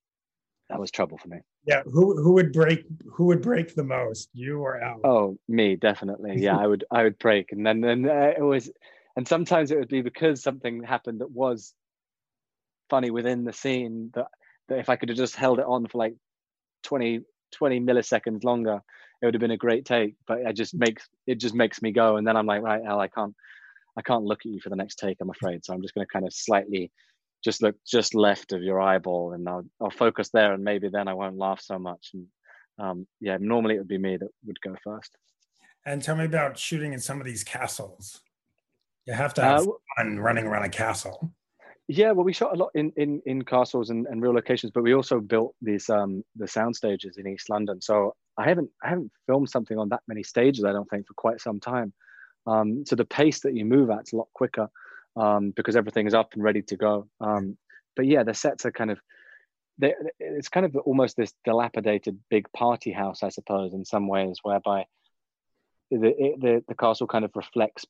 that 0.70 0.80
was 0.80 0.90
trouble 0.90 1.18
for 1.18 1.28
me. 1.28 1.38
Yeah 1.66 1.82
who 1.84 2.20
who 2.22 2.32
would 2.32 2.52
break 2.52 2.84
who 3.12 3.26
would 3.26 3.42
break 3.42 3.74
the 3.74 3.84
most 3.84 4.30
you 4.32 4.60
or 4.60 4.80
Elle? 4.82 5.00
Oh 5.04 5.38
me 5.48 5.76
definitely. 5.76 6.34
Yeah 6.36 6.56
i 6.56 6.66
would 6.66 6.84
i 6.90 7.02
would 7.02 7.18
break. 7.18 7.52
And 7.52 7.66
then 7.66 7.80
then 7.80 8.08
uh, 8.08 8.32
it 8.36 8.42
was 8.42 8.70
and 9.16 9.26
sometimes 9.26 9.70
it 9.70 9.78
would 9.78 9.88
be 9.88 10.02
because 10.02 10.42
something 10.42 10.82
happened 10.82 11.20
that 11.20 11.30
was 11.30 11.74
funny 12.90 13.10
within 13.10 13.44
the 13.44 13.52
scene 13.52 14.10
that, 14.14 14.26
that 14.68 14.78
if 14.78 14.88
I 14.88 14.96
could 14.96 15.08
have 15.08 15.18
just 15.18 15.36
held 15.36 15.58
it 15.58 15.64
on 15.66 15.86
for 15.86 15.98
like 15.98 16.16
20, 16.82 17.20
20 17.52 17.80
milliseconds 17.80 18.44
longer, 18.44 18.80
it 19.22 19.24
would 19.24 19.34
have 19.34 19.40
been 19.40 19.50
a 19.52 19.56
great 19.56 19.84
take. 19.86 20.16
But 20.26 20.40
it 20.40 20.56
just 20.56 20.74
makes 20.74 21.08
it 21.26 21.36
just 21.40 21.54
makes 21.54 21.80
me 21.80 21.92
go, 21.92 22.16
and 22.16 22.26
then 22.26 22.36
I'm 22.36 22.46
like, 22.46 22.62
right, 22.62 22.82
Elle, 22.84 23.00
I 23.00 23.08
can't, 23.08 23.34
I 23.96 24.02
can't 24.02 24.24
look 24.24 24.40
at 24.44 24.50
you 24.50 24.60
for 24.60 24.70
the 24.70 24.76
next 24.76 24.96
take. 24.96 25.18
I'm 25.20 25.30
afraid, 25.30 25.64
so 25.64 25.72
I'm 25.72 25.82
just 25.82 25.94
going 25.94 26.06
to 26.06 26.12
kind 26.12 26.26
of 26.26 26.32
slightly 26.34 26.90
just 27.42 27.62
look 27.62 27.76
just 27.86 28.14
left 28.14 28.52
of 28.52 28.62
your 28.62 28.80
eyeball, 28.80 29.32
and 29.32 29.48
I'll 29.48 29.64
I'll 29.80 29.90
focus 29.90 30.30
there, 30.30 30.52
and 30.52 30.64
maybe 30.64 30.88
then 30.88 31.08
I 31.08 31.14
won't 31.14 31.38
laugh 31.38 31.60
so 31.60 31.78
much. 31.78 32.10
And 32.14 32.26
um, 32.78 33.06
yeah, 33.20 33.38
normally 33.40 33.76
it 33.76 33.78
would 33.78 33.88
be 33.88 33.98
me 33.98 34.16
that 34.16 34.28
would 34.46 34.60
go 34.60 34.74
first. 34.82 35.16
And 35.86 36.02
tell 36.02 36.16
me 36.16 36.24
about 36.24 36.58
shooting 36.58 36.92
in 36.92 37.00
some 37.00 37.20
of 37.20 37.26
these 37.26 37.42
castles. 37.42 38.20
You 39.06 39.14
have 39.14 39.34
to 39.34 39.42
have 39.42 39.66
uh, 39.66 39.72
fun 39.96 40.18
running 40.18 40.46
around 40.46 40.64
a 40.64 40.68
castle. 40.68 41.32
Yeah, 41.88 42.12
well, 42.12 42.24
we 42.24 42.32
shot 42.32 42.52
a 42.52 42.56
lot 42.56 42.70
in 42.74 42.92
in, 42.96 43.22
in 43.26 43.42
castles 43.44 43.90
and, 43.90 44.06
and 44.06 44.22
real 44.22 44.34
locations, 44.34 44.72
but 44.72 44.82
we 44.82 44.94
also 44.94 45.20
built 45.20 45.54
these 45.62 45.88
um 45.90 46.22
the 46.36 46.46
sound 46.46 46.76
stages 46.76 47.16
in 47.16 47.26
East 47.26 47.50
London. 47.50 47.80
So 47.80 48.14
I 48.36 48.48
haven't 48.48 48.70
I 48.82 48.90
haven't 48.90 49.10
filmed 49.26 49.50
something 49.50 49.78
on 49.78 49.88
that 49.88 50.02
many 50.06 50.22
stages. 50.22 50.64
I 50.64 50.72
don't 50.72 50.88
think 50.88 51.06
for 51.06 51.14
quite 51.14 51.40
some 51.40 51.58
time. 51.58 51.92
Um, 52.46 52.84
so 52.86 52.96
the 52.96 53.04
pace 53.04 53.40
that 53.40 53.54
you 53.54 53.64
move 53.64 53.90
at's 53.90 54.12
a 54.12 54.16
lot 54.16 54.28
quicker 54.32 54.68
um, 55.16 55.52
because 55.54 55.76
everything 55.76 56.06
is 56.06 56.14
up 56.14 56.34
and 56.34 56.42
ready 56.42 56.62
to 56.62 56.76
go. 56.76 57.08
Um, 57.20 57.56
but 57.96 58.06
yeah, 58.06 58.22
the 58.22 58.34
sets 58.34 58.64
are 58.64 58.72
kind 58.72 58.90
of 58.90 59.00
they, 59.78 59.94
it's 60.18 60.48
kind 60.48 60.66
of 60.66 60.76
almost 60.76 61.16
this 61.16 61.32
dilapidated 61.44 62.18
big 62.28 62.52
party 62.52 62.92
house, 62.92 63.22
I 63.22 63.30
suppose, 63.30 63.72
in 63.72 63.84
some 63.84 64.08
ways, 64.08 64.38
whereby 64.42 64.86
the, 65.90 65.98
the 66.38 66.64
the 66.68 66.74
castle 66.74 67.06
kind 67.06 67.24
of 67.24 67.30
reflects 67.34 67.86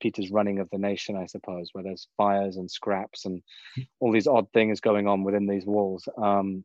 Peter's 0.00 0.30
running 0.30 0.58
of 0.58 0.68
the 0.70 0.78
nation, 0.78 1.16
I 1.16 1.26
suppose, 1.26 1.70
where 1.72 1.84
there's 1.84 2.08
fires 2.16 2.56
and 2.56 2.70
scraps 2.70 3.24
and 3.24 3.42
all 4.00 4.12
these 4.12 4.26
odd 4.26 4.46
things 4.52 4.80
going 4.80 5.08
on 5.08 5.24
within 5.24 5.46
these 5.46 5.64
walls. 5.64 6.08
Um, 6.16 6.64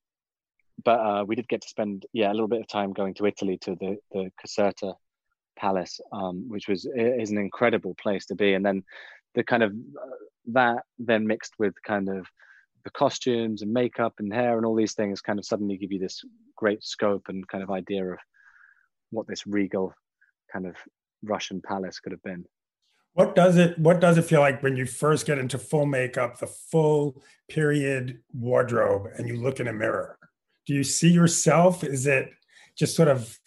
but 0.84 1.00
uh, 1.00 1.26
we 1.26 1.36
did 1.36 1.48
get 1.48 1.62
to 1.62 1.68
spend, 1.68 2.06
yeah, 2.14 2.32
a 2.32 2.34
little 2.34 2.48
bit 2.48 2.62
of 2.62 2.68
time 2.68 2.94
going 2.94 3.14
to 3.16 3.26
Italy 3.26 3.58
to 3.62 3.76
the 3.76 3.98
the 4.12 4.32
Caserta 4.42 4.96
Palace, 5.58 6.00
um, 6.12 6.46
which 6.50 6.68
was 6.68 6.88
is 6.96 7.32
an 7.32 7.38
incredible 7.38 7.96
place 7.96 8.26
to 8.28 8.36
be. 8.36 8.54
And 8.54 8.66
then 8.66 8.84
the 9.40 9.44
kind 9.46 9.64
of 9.64 9.72
uh, 9.72 10.16
that 10.52 10.84
then 10.98 11.26
mixed 11.26 11.54
with 11.58 11.74
kind 11.82 12.10
of 12.10 12.28
the 12.84 12.90
costumes 12.90 13.62
and 13.62 13.72
makeup 13.72 14.16
and 14.20 14.34
hair 14.34 14.58
and 14.58 14.66
all 14.66 14.76
these 14.76 14.96
things 14.96 15.22
kind 15.22 15.40
of 15.40 15.46
suddenly 15.46 15.78
give 15.78 15.94
you 15.94 16.00
this 16.00 16.26
great 16.58 16.84
scope 16.84 17.24
and 17.30 17.48
kind 17.48 17.64
of 17.64 17.72
idea 17.72 18.06
of 18.06 18.20
what 19.12 19.28
this 19.28 19.48
regal 19.48 19.94
kind 20.52 20.66
of 20.68 20.76
Russian 21.24 21.62
palace 21.62 22.02
could 22.02 22.12
have 22.12 22.22
been. 22.24 22.44
What 23.14 23.34
does 23.34 23.56
it 23.56 23.80
what 23.80 24.02
does 24.02 24.18
it 24.18 24.26
feel 24.26 24.42
like 24.42 24.62
when 24.62 24.76
you 24.76 24.86
first 24.86 25.26
get 25.26 25.38
into 25.38 25.58
full 25.58 25.86
makeup, 25.86 26.40
the 26.40 26.48
full 26.48 27.24
period 27.48 28.20
wardrobe 28.34 29.08
and 29.18 29.26
you 29.26 29.38
look 29.38 29.62
in 29.62 29.70
a 29.70 29.74
mirror? 29.74 30.20
Do 30.66 30.74
you 30.74 30.84
see 30.84 31.12
yourself? 31.12 31.82
Is 31.86 32.08
it 32.08 32.30
just 32.78 32.94
sort 32.94 33.08
of 33.08 33.40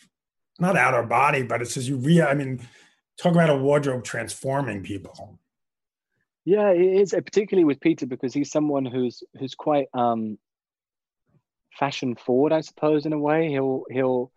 not 0.58 0.78
out 0.78 0.94
of 0.94 1.10
body, 1.10 1.42
but 1.42 1.60
it's 1.60 1.76
as 1.76 1.86
you 1.86 1.96
re 1.96 2.22
I 2.22 2.32
mean, 2.32 2.66
talk 3.18 3.32
about 3.32 3.50
a 3.50 3.56
wardrobe 3.56 4.04
transforming 4.04 4.82
people. 4.82 5.38
Yeah, 6.44 6.70
it 6.70 6.80
is 7.00 7.12
particularly 7.12 7.64
with 7.64 7.80
Peter 7.80 8.06
because 8.06 8.34
he's 8.34 8.50
someone 8.50 8.84
who's 8.84 9.22
who's 9.38 9.54
quite 9.54 9.86
um 9.94 10.38
fashion 11.78 12.16
forward, 12.16 12.52
I 12.52 12.60
suppose, 12.60 13.06
in 13.06 13.12
a 13.12 13.18
way. 13.18 13.48
He'll 13.48 13.84
he'll 13.90 14.32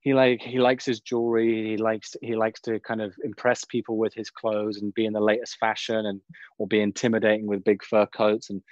he 0.00 0.14
like 0.14 0.40
he 0.40 0.58
likes 0.58 0.84
his 0.84 1.00
jewelry 1.00 1.70
he 1.70 1.76
likes 1.76 2.14
he 2.22 2.36
likes 2.36 2.60
to 2.62 2.78
kind 2.80 3.00
of 3.00 3.14
impress 3.24 3.64
people 3.64 3.96
with 3.96 4.14
his 4.14 4.30
clothes 4.30 4.78
and 4.78 4.94
be 4.94 5.04
in 5.04 5.12
the 5.12 5.20
latest 5.20 5.56
fashion 5.58 6.06
and 6.06 6.20
or 6.58 6.66
be 6.68 6.80
intimidating 6.80 7.46
with 7.46 7.64
big 7.64 7.82
fur 7.84 8.06
coats 8.06 8.50
and 8.50 8.62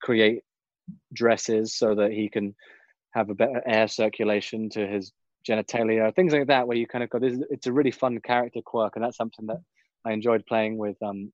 create 0.00 0.42
dresses 1.12 1.74
so 1.74 1.96
that 1.96 2.12
he 2.12 2.28
can 2.28 2.54
have 3.12 3.30
a 3.30 3.34
better 3.34 3.60
air 3.66 3.88
circulation 3.88 4.70
to 4.70 4.86
his 4.86 5.12
genitalia 5.48 6.14
things 6.14 6.32
like 6.32 6.46
that 6.46 6.68
where 6.68 6.76
you 6.76 6.86
kind 6.86 7.02
of 7.02 7.10
go 7.10 7.18
this 7.18 7.36
it's 7.50 7.66
a 7.66 7.72
really 7.72 7.90
fun 7.90 8.20
character 8.20 8.60
quirk 8.64 8.94
and 8.94 9.04
that's 9.04 9.16
something 9.16 9.46
that 9.46 9.60
i 10.04 10.12
enjoyed 10.12 10.46
playing 10.46 10.76
with 10.78 10.96
um 11.02 11.32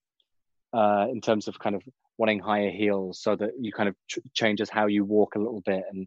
uh 0.75 1.07
in 1.11 1.21
terms 1.21 1.49
of 1.49 1.59
kind 1.59 1.77
of 1.77 1.83
wanting 2.19 2.39
higher 2.39 2.71
heels 2.71 3.21
so 3.21 3.35
that 3.37 3.51
you 3.61 3.73
kind 3.73 3.89
of 3.89 3.95
ch- 4.09 4.19
changes 4.35 4.71
how 4.71 4.87
you 4.87 5.05
walk 5.05 5.35
a 5.35 5.39
little 5.39 5.63
bit 5.65 5.85
and 5.91 6.07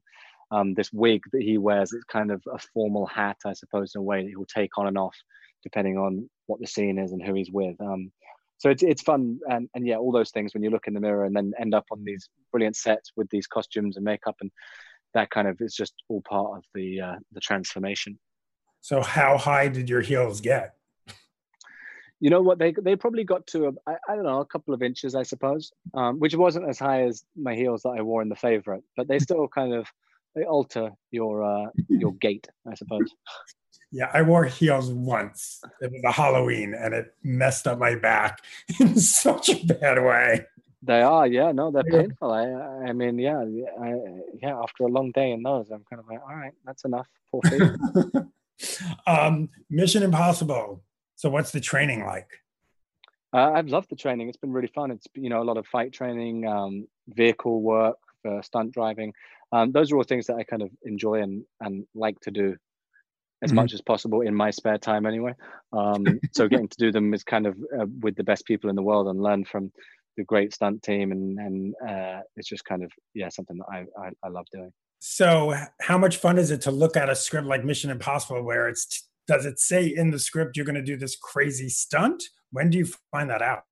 um, 0.51 0.73
this 0.73 0.91
wig 0.93 1.21
that 1.33 1.41
he 1.41 1.57
wears. 1.57 1.91
It's 1.93 2.05
kind 2.05 2.31
of 2.31 2.41
a 2.51 2.57
formal 2.73 3.05
hat, 3.05 3.37
I 3.45 3.53
suppose, 3.53 3.93
in 3.95 3.99
a 3.99 4.03
way 4.03 4.23
that 4.23 4.29
he'll 4.29 4.45
take 4.45 4.77
on 4.77 4.87
and 4.87 4.97
off 4.97 5.15
depending 5.63 5.97
on 5.97 6.29
what 6.45 6.59
the 6.61 6.67
scene 6.67 6.97
is 6.97 7.11
and 7.11 7.21
who 7.21 7.33
he's 7.33 7.51
with. 7.51 7.75
Um, 7.81 8.11
so 8.57 8.69
it's 8.69 8.81
it's 8.81 9.01
fun 9.01 9.39
and, 9.49 9.69
and 9.75 9.85
yeah, 9.85 9.97
all 9.97 10.11
those 10.11 10.31
things 10.31 10.53
when 10.53 10.63
you 10.63 10.69
look 10.69 10.87
in 10.87 10.93
the 10.93 10.99
mirror 10.99 11.25
and 11.25 11.35
then 11.35 11.53
end 11.59 11.75
up 11.75 11.85
on 11.91 12.03
these 12.03 12.29
brilliant 12.51 12.75
sets 12.75 13.11
with 13.15 13.29
these 13.29 13.45
costumes 13.45 13.97
and 13.97 14.05
makeup 14.05 14.35
and 14.41 14.51
that 15.13 15.29
kind 15.29 15.47
of 15.47 15.57
is 15.59 15.75
just 15.75 15.93
all 16.09 16.21
part 16.27 16.57
of 16.57 16.63
the 16.73 17.01
uh, 17.01 17.15
the 17.33 17.39
transformation. 17.39 18.17
So 18.81 19.01
how 19.01 19.37
high 19.37 19.67
did 19.67 19.89
your 19.89 20.01
heels 20.01 20.41
get? 20.41 20.76
You 22.19 22.29
know 22.29 22.41
what 22.41 22.57
they 22.57 22.73
they 22.73 22.95
probably 22.95 23.23
got 23.23 23.45
to 23.47 23.67
a, 23.67 23.71
I, 23.85 23.95
I 24.09 24.15
don't 24.15 24.23
know 24.23 24.39
a 24.39 24.45
couple 24.45 24.73
of 24.73 24.81
inches 24.81 25.13
I 25.13 25.23
suppose, 25.23 25.71
um, 25.93 26.19
which 26.19 26.35
wasn't 26.35 26.69
as 26.69 26.79
high 26.79 27.03
as 27.03 27.23
my 27.35 27.55
heels 27.55 27.83
that 27.83 27.95
I 27.97 28.01
wore 28.01 28.21
in 28.21 28.29
the 28.29 28.35
favorite, 28.35 28.83
but 28.95 29.07
they 29.07 29.19
still 29.27 29.47
kind 29.47 29.73
of 29.73 29.87
they 30.35 30.43
alter 30.43 30.91
your 31.11 31.43
uh, 31.43 31.69
your 31.89 32.13
gait, 32.21 32.47
I 32.69 32.75
suppose. 32.75 33.13
Yeah, 33.91 34.09
I 34.13 34.21
wore 34.21 34.43
heels 34.43 34.91
once. 34.91 35.61
It 35.81 35.91
was 35.91 36.01
a 36.05 36.11
Halloween, 36.11 36.73
and 36.77 36.93
it 36.93 37.15
messed 37.23 37.67
up 37.67 37.79
my 37.79 37.95
back 37.95 38.43
in 38.79 38.97
such 38.99 39.49
a 39.49 39.65
bad 39.65 40.03
way. 40.03 40.45
They 40.83 41.01
are, 41.01 41.25
yeah. 41.25 41.51
No, 41.51 41.71
they're 41.71 41.83
yeah. 41.87 42.01
painful. 42.01 42.31
I, 42.31 42.89
I 42.89 42.93
mean, 42.93 43.17
yeah, 43.17 43.43
I, 43.81 43.95
yeah. 44.41 44.59
After 44.61 44.83
a 44.83 44.87
long 44.87 45.11
day 45.11 45.31
in 45.31 45.41
those, 45.41 45.71
I'm 45.71 45.83
kind 45.89 45.99
of 45.99 46.07
like, 46.07 46.19
all 46.21 46.35
right, 46.35 46.53
that's 46.65 46.83
enough. 46.85 47.07
Poor 47.31 47.41
um, 49.07 49.49
Mission 49.69 50.03
Impossible. 50.03 50.83
So, 51.17 51.29
what's 51.29 51.51
the 51.51 51.59
training 51.59 52.05
like? 52.05 52.29
Uh, 53.33 53.51
I've 53.51 53.67
loved 53.67 53.89
the 53.89 53.97
training. 53.97 54.29
It's 54.29 54.37
been 54.37 54.53
really 54.53 54.71
fun. 54.73 54.89
It's 54.91 55.05
you 55.13 55.29
know 55.29 55.41
a 55.41 55.43
lot 55.43 55.57
of 55.57 55.67
fight 55.67 55.91
training, 55.91 56.47
um, 56.47 56.87
vehicle 57.09 57.61
work 57.61 57.97
for 58.23 58.41
stunt 58.41 58.71
driving 58.71 59.13
um, 59.51 59.71
those 59.71 59.91
are 59.91 59.97
all 59.97 60.03
things 60.03 60.27
that 60.27 60.35
I 60.35 60.43
kind 60.43 60.61
of 60.61 60.69
enjoy 60.83 61.21
and 61.21 61.43
and 61.61 61.85
like 61.95 62.19
to 62.21 62.31
do 62.31 62.55
as 63.43 63.49
mm-hmm. 63.49 63.55
much 63.55 63.73
as 63.73 63.81
possible 63.81 64.21
in 64.21 64.33
my 64.33 64.49
spare 64.49 64.77
time 64.77 65.05
anyway. 65.05 65.33
Um, 65.71 66.05
so 66.33 66.47
getting 66.47 66.67
to 66.67 66.77
do 66.77 66.91
them 66.91 67.13
is 67.13 67.23
kind 67.23 67.45
of 67.45 67.57
uh, 67.77 67.85
with 68.01 68.15
the 68.15 68.23
best 68.23 68.45
people 68.45 68.69
in 68.69 68.75
the 68.75 68.81
world 68.81 69.07
and 69.07 69.21
learn 69.21 69.45
from 69.45 69.71
the 70.17 70.23
great 70.23 70.53
stunt 70.53 70.81
team 70.81 71.11
and 71.11 71.39
and 71.39 71.75
uh, 71.87 72.21
it's 72.35 72.49
just 72.49 72.65
kind 72.65 72.83
of 72.83 72.91
yeah 73.13 73.29
something 73.29 73.57
that 73.57 73.67
I, 73.71 73.85
I, 74.01 74.09
I 74.23 74.29
love 74.29 74.47
doing. 74.51 74.71
So 74.99 75.53
how 75.79 75.97
much 75.97 76.17
fun 76.17 76.39
is 76.39 76.49
it 76.49 76.61
to 76.61 76.71
look 76.71 76.97
at 76.97 77.09
a 77.09 77.15
script 77.15 77.47
like 77.47 77.63
Mission 77.63 77.91
Impossible 77.91 78.41
where 78.43 78.67
it's 78.67 79.06
does 79.27 79.45
it 79.45 79.59
say 79.59 79.85
in 79.85 80.11
the 80.11 80.19
script 80.19 80.55
you're 80.55 80.65
going 80.65 80.75
to 80.75 80.81
do 80.81 80.97
this 80.97 81.15
crazy 81.15 81.69
stunt? 81.69 82.23
When 82.51 82.69
do 82.69 82.77
you 82.77 82.87
find 83.11 83.29
that 83.29 83.41
out? 83.41 83.63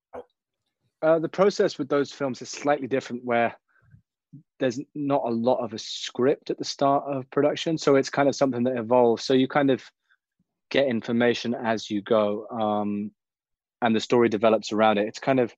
Uh, 1.02 1.20
the 1.20 1.30
process 1.30 1.78
with 1.78 1.90
those 1.90 2.12
films 2.12 2.42
is 2.42 2.50
slightly 2.50 2.88
different 2.88 3.24
where 3.24 3.56
there's 4.60 4.80
not 4.94 5.22
a 5.26 5.32
lot 5.32 5.64
of 5.64 5.74
a 5.74 5.78
script 5.78 6.50
at 6.50 6.58
the 6.58 6.66
start 6.66 7.04
of 7.08 7.30
production. 7.32 7.78
So 7.78 7.96
it's 7.96 8.10
kind 8.10 8.28
of 8.28 8.36
something 8.36 8.64
that 8.64 8.78
evolves. 8.78 9.24
So 9.24 9.34
you 9.34 9.48
kind 9.48 9.70
of 9.70 9.84
get 10.72 10.88
information 10.88 11.54
as 11.54 11.90
you 11.90 12.02
go 12.02 12.48
um, 12.48 13.12
and 13.82 13.96
the 13.96 14.00
story 14.00 14.30
develops 14.30 14.72
around 14.72 14.98
it. 14.98 15.08
It's 15.08 15.20
kind 15.20 15.40
of 15.40 15.54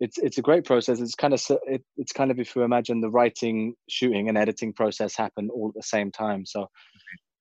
it's 0.00 0.16
it's 0.18 0.38
a 0.38 0.42
great 0.42 0.64
process. 0.64 1.00
It's 1.00 1.16
kind 1.16 1.34
of 1.34 1.44
it, 1.66 1.82
it's 1.96 2.12
kind 2.12 2.30
of 2.30 2.38
if 2.38 2.54
you 2.54 2.62
imagine 2.62 3.00
the 3.00 3.10
writing 3.10 3.74
shooting 3.88 4.28
and 4.28 4.38
editing 4.38 4.72
process 4.72 5.16
happen 5.16 5.50
all 5.50 5.68
at 5.68 5.74
the 5.74 5.82
same 5.82 6.12
time. 6.12 6.46
So 6.46 6.68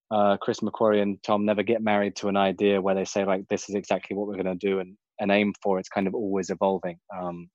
uh, 0.09 0.37
chris 0.37 0.61
mcquarrie 0.61 1.01
and 1.01 1.21
tom 1.21 1.45
never 1.45 1.63
get 1.63 1.81
married 1.81 2.15
to 2.15 2.29
an 2.29 2.37
idea 2.37 2.81
where 2.81 2.95
they 2.95 3.05
say 3.05 3.25
like 3.25 3.47
this 3.49 3.67
is 3.69 3.75
exactly 3.75 4.15
what 4.15 4.27
we're 4.27 4.41
going 4.41 4.45
to 4.45 4.55
do 4.55 4.79
and, 4.79 4.95
and 5.19 5.31
aim 5.31 5.53
for. 5.61 5.79
It's 5.79 5.89
kind 5.89 6.07
of 6.07 6.15
always 6.15 6.49
evolving. 6.49 6.99
Um, 7.15 7.49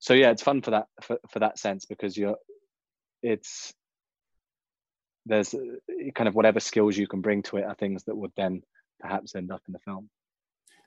so 0.00 0.14
yeah 0.14 0.30
it's 0.30 0.42
fun 0.42 0.62
for 0.62 0.70
that 0.70 0.86
for, 1.02 1.18
for 1.30 1.40
that 1.40 1.58
sense 1.58 1.84
because 1.84 2.16
you're 2.16 2.36
it's 3.22 3.72
there's 5.26 5.52
uh, 5.54 5.58
kind 6.14 6.28
of 6.28 6.34
whatever 6.34 6.60
skills 6.60 6.96
you 6.96 7.06
can 7.08 7.20
bring 7.20 7.42
to 7.42 7.56
it 7.56 7.64
are 7.64 7.74
things 7.74 8.04
that 8.04 8.16
would 8.16 8.30
then 8.36 8.62
perhaps 9.00 9.34
end 9.34 9.50
up 9.50 9.60
in 9.66 9.72
the 9.72 9.78
film. 9.80 10.08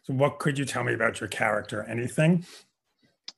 So 0.03 0.13
what 0.13 0.39
could 0.39 0.57
you 0.57 0.65
tell 0.65 0.83
me 0.83 0.93
about 0.93 1.19
your 1.19 1.27
character? 1.27 1.83
Anything? 1.83 2.45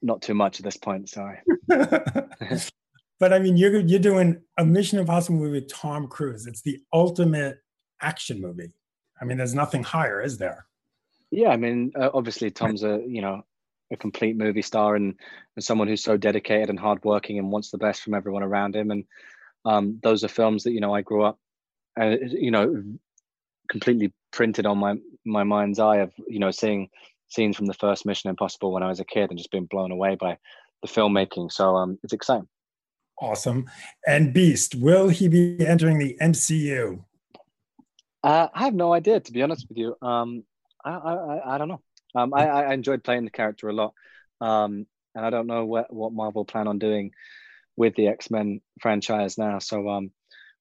Not 0.01 0.21
too 0.21 0.33
much 0.33 0.59
at 0.59 0.65
this 0.65 0.77
point 0.77 1.09
sorry 1.09 1.39
but 3.23 3.31
i 3.31 3.39
mean 3.39 3.55
you're 3.55 3.79
you're 3.79 3.99
doing 4.11 4.29
a 4.57 4.65
mission 4.65 4.99
impossible 4.99 5.39
movie 5.39 5.59
with 5.59 5.69
tom 5.69 6.07
cruise 6.07 6.45
it's 6.45 6.61
the 6.61 6.77
ultimate 6.91 7.57
action 8.01 8.41
movie 8.41 8.73
i 9.21 9.25
mean 9.25 9.37
there's 9.37 9.55
nothing 9.55 9.83
higher 9.83 10.21
is 10.21 10.37
there 10.37 10.65
yeah 11.31 11.49
i 11.49 11.57
mean 11.57 11.91
uh, 11.99 12.09
obviously 12.13 12.51
tom's 12.51 12.83
a 12.83 13.01
you 13.07 13.21
know 13.21 13.43
a 13.93 13.97
complete 13.97 14.35
movie 14.35 14.61
star 14.61 14.95
and, 14.95 15.15
and 15.55 15.63
someone 15.63 15.87
who's 15.87 16.03
so 16.03 16.17
dedicated 16.17 16.69
and 16.69 16.79
hardworking 16.79 17.39
and 17.39 17.51
wants 17.51 17.69
the 17.69 17.77
best 17.77 18.01
from 18.01 18.13
everyone 18.13 18.43
around 18.43 18.75
him. 18.75 18.91
And 18.91 19.05
um, 19.65 19.99
those 20.03 20.23
are 20.23 20.29
films 20.29 20.63
that 20.63 20.71
you 20.71 20.81
know 20.81 20.93
I 20.93 21.01
grew 21.01 21.23
up, 21.23 21.39
uh, 21.99 22.17
you 22.21 22.51
know, 22.51 22.83
completely 23.69 24.11
printed 24.31 24.65
on 24.65 24.77
my 24.77 24.95
my 25.25 25.43
mind's 25.43 25.79
eye 25.79 25.97
of 25.97 26.11
you 26.27 26.39
know 26.39 26.51
seeing 26.51 26.89
scenes 27.29 27.55
from 27.55 27.67
the 27.67 27.73
first 27.73 28.05
Mission 28.05 28.29
Impossible 28.29 28.73
when 28.73 28.83
I 28.83 28.89
was 28.89 28.99
a 28.99 29.05
kid 29.05 29.29
and 29.29 29.37
just 29.37 29.51
being 29.51 29.65
blown 29.65 29.91
away 29.91 30.15
by 30.15 30.37
the 30.81 30.87
filmmaking. 30.87 31.51
So 31.51 31.75
um, 31.75 31.97
it's 32.03 32.13
exciting. 32.13 32.47
Awesome. 33.23 33.69
And 34.05 34.33
Beast, 34.33 34.75
will 34.75 35.07
he 35.07 35.29
be 35.29 35.65
entering 35.65 35.97
the 35.97 36.17
MCU? 36.21 37.05
Uh, 38.21 38.47
I 38.53 38.65
have 38.65 38.73
no 38.73 38.93
idea, 38.93 39.21
to 39.21 39.31
be 39.31 39.41
honest 39.41 39.65
with 39.69 39.77
you. 39.77 39.95
Um, 40.01 40.43
I, 40.83 40.91
I, 40.91 41.55
I 41.55 41.57
don't 41.57 41.69
know. 41.69 41.81
Um, 42.15 42.33
I, 42.33 42.47
I 42.47 42.73
enjoyed 42.73 43.01
playing 43.01 43.23
the 43.23 43.31
character 43.31 43.69
a 43.69 43.73
lot, 43.73 43.93
um, 44.41 44.85
and 45.15 45.25
I 45.25 45.29
don't 45.29 45.47
know 45.47 45.63
what 45.65 45.91
what 45.91 46.11
Marvel 46.11 46.43
plan 46.43 46.67
on 46.67 46.79
doing 46.79 47.11
with 47.77 47.95
the 47.95 48.07
X 48.07 48.29
Men 48.29 48.59
franchise 48.81 49.37
now. 49.37 49.59
So 49.59 49.89
um, 49.89 50.11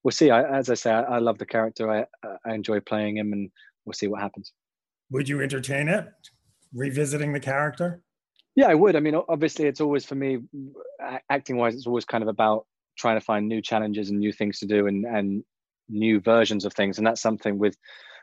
we'll 0.05 0.13
see. 0.13 0.31
I, 0.31 0.59
as 0.59 0.71
I 0.71 0.75
say, 0.75 0.93
I, 0.93 1.03
I, 1.03 1.19
love 1.19 1.39
the 1.39 1.47
character. 1.47 1.91
I 1.91 2.07
I 2.45 2.55
enjoy 2.55 2.79
playing 2.79 3.17
him, 3.17 3.33
and 3.33 3.51
we'll 3.85 3.93
see 3.93 4.07
what 4.07 4.23
happens. 4.23 4.53
Would 5.11 5.29
you 5.29 5.43
entertain 5.43 5.89
it, 5.89 6.07
revisiting 6.73 7.33
the 7.33 7.41
character? 7.41 8.03
Yeah, 8.55 8.69
I 8.69 8.75
would. 8.75 8.97
I 8.97 9.01
mean, 9.01 9.15
obviously, 9.29 9.67
it's 9.67 9.81
always 9.81 10.05
for 10.05 10.15
me, 10.15 10.41
acting 11.31 11.57
wise, 11.57 11.75
it's 11.75 11.87
always 11.87 12.05
kind 12.05 12.23
of 12.23 12.29
about 12.29 12.67
trying 12.99 13.19
to 13.19 13.25
find 13.25 13.49
new 13.49 13.63
challenges 13.63 14.11
and 14.11 14.19
new 14.19 14.33
things 14.33 14.59
to 14.59 14.67
do, 14.67 14.87
and 14.87 15.05
and 15.07 15.45
new 15.89 16.21
versions 16.21 16.65
of 16.65 16.75
things, 16.75 16.99
and 16.99 17.07
that's 17.07 17.23
something 17.23 17.59
with 17.59 17.77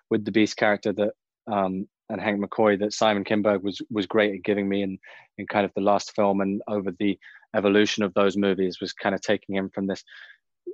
with 0.10 0.26
the 0.26 0.32
Beast 0.32 0.56
character 0.58 0.94
that 0.94 1.14
um, 1.52 1.88
and 2.10 2.22
Hank 2.22 2.44
McCoy 2.44 2.80
that 2.80 2.94
Simon 2.94 3.24
Kinberg 3.24 3.64
was 3.64 3.82
was 3.90 4.06
great 4.06 4.36
at 4.36 4.44
giving 4.44 4.70
me 4.70 4.84
in 4.84 5.00
in 5.38 5.48
kind 5.48 5.66
of 5.66 5.72
the 5.76 5.82
last 5.82 6.16
film 6.16 6.42
and 6.42 6.62
over 6.68 6.92
the 7.00 7.18
evolution 7.56 8.04
of 8.04 8.14
those 8.14 8.38
movies 8.38 8.80
was 8.80 8.94
kind 8.94 9.16
of 9.16 9.22
taking 9.22 9.56
him 9.56 9.70
from 9.74 9.88
this, 9.88 10.04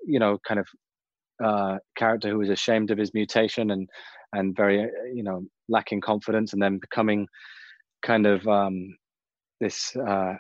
you 0.06 0.20
know, 0.20 0.38
kind 0.46 0.60
of 0.60 0.68
uh, 1.44 1.78
character 1.98 2.30
who 2.30 2.38
was 2.40 2.50
ashamed 2.50 2.92
of 2.92 2.98
his 2.98 3.14
mutation 3.14 3.72
and 3.72 3.90
and 4.34 4.56
very 4.56 4.90
you 5.14 5.24
know 5.24 5.46
lacking 5.70 6.02
confidence 6.02 6.54
and 6.54 6.62
then 6.62 6.78
becoming 6.78 7.28
kind 8.02 8.26
of 8.26 8.46
um, 8.48 8.96
this 9.66 9.96
uh, 9.96 10.34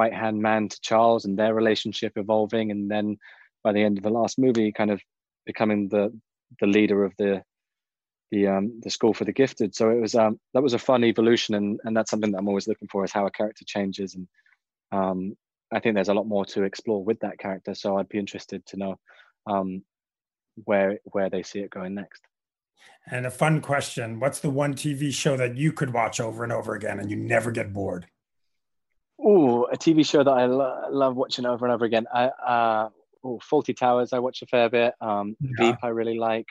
right 0.00 0.14
hand 0.22 0.40
man 0.40 0.68
to 0.68 0.80
Charles 0.80 1.24
and 1.24 1.38
their 1.38 1.54
relationship 1.54 2.12
evolving 2.16 2.70
and 2.70 2.90
then 2.90 3.16
by 3.64 3.72
the 3.72 3.82
end 3.82 3.98
of 3.98 4.04
the 4.04 4.10
last 4.10 4.38
movie 4.38 4.72
kind 4.72 4.90
of 4.90 5.00
becoming 5.46 5.88
the 5.88 6.04
the 6.60 6.66
leader 6.66 7.04
of 7.04 7.12
the 7.18 7.42
the 8.30 8.46
um, 8.46 8.80
the 8.82 8.90
school 8.90 9.14
for 9.14 9.24
the 9.24 9.32
gifted. 9.32 9.74
So 9.74 9.90
it 9.90 10.00
was 10.00 10.14
um, 10.14 10.38
that 10.54 10.62
was 10.62 10.74
a 10.74 10.78
fun 10.78 11.04
evolution, 11.04 11.54
and 11.54 11.80
and 11.84 11.96
that's 11.96 12.10
something 12.10 12.32
that 12.32 12.38
I'm 12.38 12.48
always 12.48 12.68
looking 12.68 12.88
for 12.88 13.04
is 13.04 13.12
how 13.12 13.26
a 13.26 13.30
character 13.30 13.64
changes, 13.66 14.14
and 14.14 14.28
um, 14.92 15.36
I 15.72 15.80
think 15.80 15.94
there's 15.94 16.08
a 16.08 16.14
lot 16.14 16.26
more 16.26 16.44
to 16.46 16.62
explore 16.62 17.02
with 17.02 17.20
that 17.20 17.38
character. 17.38 17.74
So 17.74 17.96
I'd 17.96 18.08
be 18.08 18.18
interested 18.18 18.64
to 18.66 18.76
know 18.76 18.96
um, 19.46 19.82
where 20.64 20.98
where 21.04 21.30
they 21.30 21.42
see 21.42 21.60
it 21.60 21.70
going 21.70 21.94
next. 21.94 22.22
And 23.10 23.26
a 23.26 23.30
fun 23.30 23.60
question: 23.60 24.20
What's 24.20 24.40
the 24.40 24.50
one 24.50 24.74
TV 24.74 25.12
show 25.12 25.36
that 25.36 25.56
you 25.56 25.72
could 25.72 25.92
watch 25.94 26.20
over 26.20 26.44
and 26.44 26.52
over 26.52 26.74
again 26.74 27.00
and 27.00 27.10
you 27.10 27.16
never 27.16 27.50
get 27.50 27.72
bored? 27.72 28.06
Oh, 29.20 29.64
a 29.64 29.76
TV 29.76 30.06
show 30.06 30.22
that 30.22 30.30
I 30.30 30.46
lo- 30.46 30.86
love 30.90 31.16
watching 31.16 31.44
over 31.46 31.66
and 31.66 31.72
over 31.74 31.84
again. 31.84 32.06
I, 32.14 32.24
uh, 32.26 32.88
oh, 33.24 33.40
Fawlty 33.50 33.76
Towers. 33.76 34.12
I 34.12 34.18
watch 34.20 34.42
a 34.42 34.46
fair 34.46 34.68
bit. 34.68 34.94
Um, 35.00 35.36
Yeah. 35.40 35.72
Veep. 35.72 35.76
I 35.82 35.88
really 35.88 36.18
like. 36.18 36.46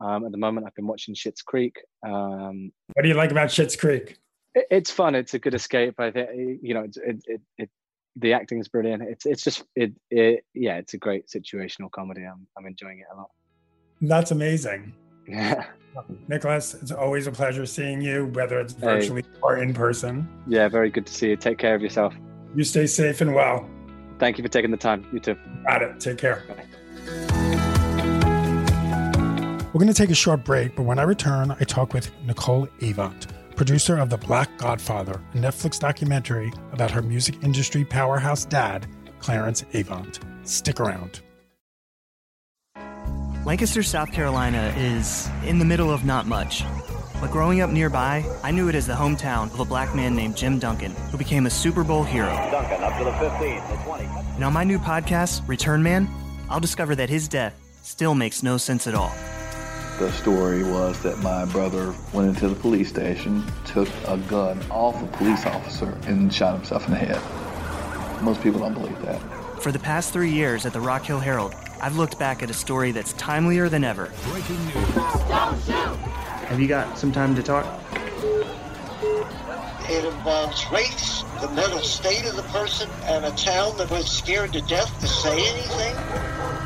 Um, 0.00 0.24
at 0.24 0.32
the 0.32 0.38
moment, 0.38 0.66
I've 0.66 0.74
been 0.74 0.86
watching 0.86 1.14
Schitt's 1.14 1.42
Creek. 1.42 1.76
Um, 2.04 2.72
What 2.94 3.02
do 3.02 3.08
you 3.08 3.14
like 3.14 3.30
about 3.30 3.48
Schitt's 3.48 3.76
Creek? 3.76 4.18
it- 4.54 4.66
it's 4.70 4.90
fun. 4.90 5.14
It's 5.14 5.34
a 5.34 5.38
good 5.38 5.54
escape. 5.54 6.00
I 6.00 6.10
think 6.10 6.30
you 6.62 6.74
know, 6.74 6.82
it, 6.82 7.22
it, 7.26 7.40
it, 7.58 7.70
the 8.16 8.32
acting 8.32 8.58
is 8.58 8.66
brilliant. 8.66 9.02
It's 9.04 9.24
it's 9.24 9.44
just 9.44 9.62
it, 9.76 9.92
it 10.10 10.44
yeah, 10.54 10.78
it's 10.78 10.94
a 10.94 10.98
great 10.98 11.28
situational 11.28 11.90
comedy. 11.92 12.24
I'm 12.24 12.46
I'm 12.58 12.66
enjoying 12.66 12.98
it 12.98 13.06
a 13.12 13.16
lot. 13.16 13.30
That's 14.00 14.32
amazing. 14.32 14.92
Yeah, 15.92 16.02
Nicholas, 16.28 16.74
it's 16.74 16.92
always 16.92 17.26
a 17.26 17.32
pleasure 17.32 17.66
seeing 17.66 18.00
you, 18.00 18.26
whether 18.26 18.60
it's 18.60 18.74
Hey. 18.74 18.80
virtually 18.80 19.24
or 19.42 19.56
in 19.58 19.74
person. 19.74 20.28
yeah, 20.46 20.68
very 20.68 20.88
good 20.90 21.04
to 21.06 21.12
see 21.12 21.30
you. 21.30 21.36
Take 21.36 21.58
care 21.58 21.74
of 21.74 21.82
yourself. 21.82 22.14
You 22.54 22.62
stay 22.64 22.86
safe 22.86 23.20
and 23.20 23.34
well. 23.34 23.68
Thank 24.18 24.38
you 24.38 24.42
for 24.44 24.48
taking 24.48 24.70
the 24.70 24.76
time. 24.76 25.04
You 25.12 25.18
too. 25.20 25.36
Got 25.66 25.82
it. 25.82 25.98
Take 26.00 26.18
care. 26.18 26.44
Bye. 26.48 26.64
We're 29.72 29.78
going 29.78 29.86
to 29.88 29.94
take 29.94 30.10
a 30.10 30.14
short 30.14 30.44
break, 30.44 30.74
but 30.76 30.82
when 30.82 30.98
I 30.98 31.04
return, 31.04 31.52
I 31.52 31.64
talk 31.64 31.94
with 31.94 32.10
Nicole 32.24 32.66
Avant, 32.82 33.26
producer 33.56 33.98
of 33.98 34.10
The 34.10 34.16
Black 34.18 34.56
Godfather, 34.58 35.20
a 35.34 35.36
Netflix 35.36 35.78
documentary 35.78 36.52
about 36.72 36.90
her 36.90 37.02
music 37.02 37.36
industry 37.42 37.84
powerhouse 37.84 38.44
dad, 38.44 38.86
Clarence 39.20 39.64
Avant. 39.74 40.18
Stick 40.42 40.80
around. 40.80 41.20
Lancaster, 43.46 43.82
South 43.82 44.12
Carolina 44.12 44.74
is 44.76 45.30
in 45.46 45.58
the 45.58 45.64
middle 45.64 45.90
of 45.90 46.04
not 46.04 46.26
much. 46.26 46.62
But 47.22 47.30
growing 47.30 47.62
up 47.62 47.70
nearby, 47.70 48.22
I 48.42 48.50
knew 48.50 48.68
it 48.68 48.74
as 48.74 48.86
the 48.86 48.92
hometown 48.92 49.50
of 49.54 49.60
a 49.60 49.64
black 49.64 49.94
man 49.94 50.14
named 50.14 50.36
Jim 50.36 50.58
Duncan, 50.58 50.92
who 51.10 51.16
became 51.16 51.46
a 51.46 51.50
Super 51.50 51.82
Bowl 51.82 52.04
hero. 52.04 52.28
Duncan 52.50 52.82
up 52.82 52.98
to 52.98 53.04
the 53.04 53.12
15, 53.12 53.56
the 53.70 53.82
20. 53.84 54.04
And 54.34 54.44
on 54.44 54.52
my 54.52 54.62
new 54.62 54.78
podcast, 54.78 55.46
Return 55.48 55.82
Man, 55.82 56.06
I'll 56.50 56.60
discover 56.60 56.94
that 56.96 57.08
his 57.08 57.28
death 57.28 57.54
still 57.82 58.14
makes 58.14 58.42
no 58.42 58.58
sense 58.58 58.86
at 58.86 58.94
all. 58.94 59.12
The 59.98 60.12
story 60.12 60.62
was 60.62 61.02
that 61.02 61.18
my 61.20 61.46
brother 61.46 61.94
went 62.12 62.28
into 62.28 62.48
the 62.48 62.54
police 62.54 62.90
station, 62.90 63.42
took 63.64 63.88
a 64.06 64.18
gun 64.18 64.62
off 64.70 65.02
a 65.02 65.06
police 65.16 65.46
officer, 65.46 65.98
and 66.06 66.32
shot 66.32 66.56
himself 66.56 66.86
in 66.86 66.92
the 66.92 66.98
head. 66.98 68.22
Most 68.22 68.42
people 68.42 68.60
don't 68.60 68.74
believe 68.74 69.00
that. 69.00 69.18
For 69.62 69.72
the 69.72 69.78
past 69.78 70.12
three 70.12 70.30
years 70.30 70.66
at 70.66 70.74
the 70.74 70.80
Rock 70.80 71.04
Hill 71.04 71.20
Herald, 71.20 71.54
I've 71.82 71.96
looked 71.96 72.18
back 72.18 72.42
at 72.42 72.50
a 72.50 72.54
story 72.54 72.92
that's 72.92 73.14
timelier 73.14 73.70
than 73.70 73.84
ever. 73.84 74.06
Have 76.46 76.60
you 76.60 76.68
got 76.68 76.98
some 76.98 77.10
time 77.10 77.34
to 77.34 77.42
talk? 77.42 77.66
It 79.88 80.04
involves 80.04 80.70
race, 80.70 81.24
the 81.40 81.48
mental 81.48 81.80
state 81.80 82.24
of 82.26 82.36
the 82.36 82.42
person, 82.44 82.88
and 83.04 83.24
a 83.24 83.30
town 83.32 83.76
that 83.78 83.90
was 83.90 84.10
scared 84.10 84.52
to 84.52 84.60
death 84.62 85.00
to 85.00 85.08
say 85.08 85.32
anything. 85.32 85.96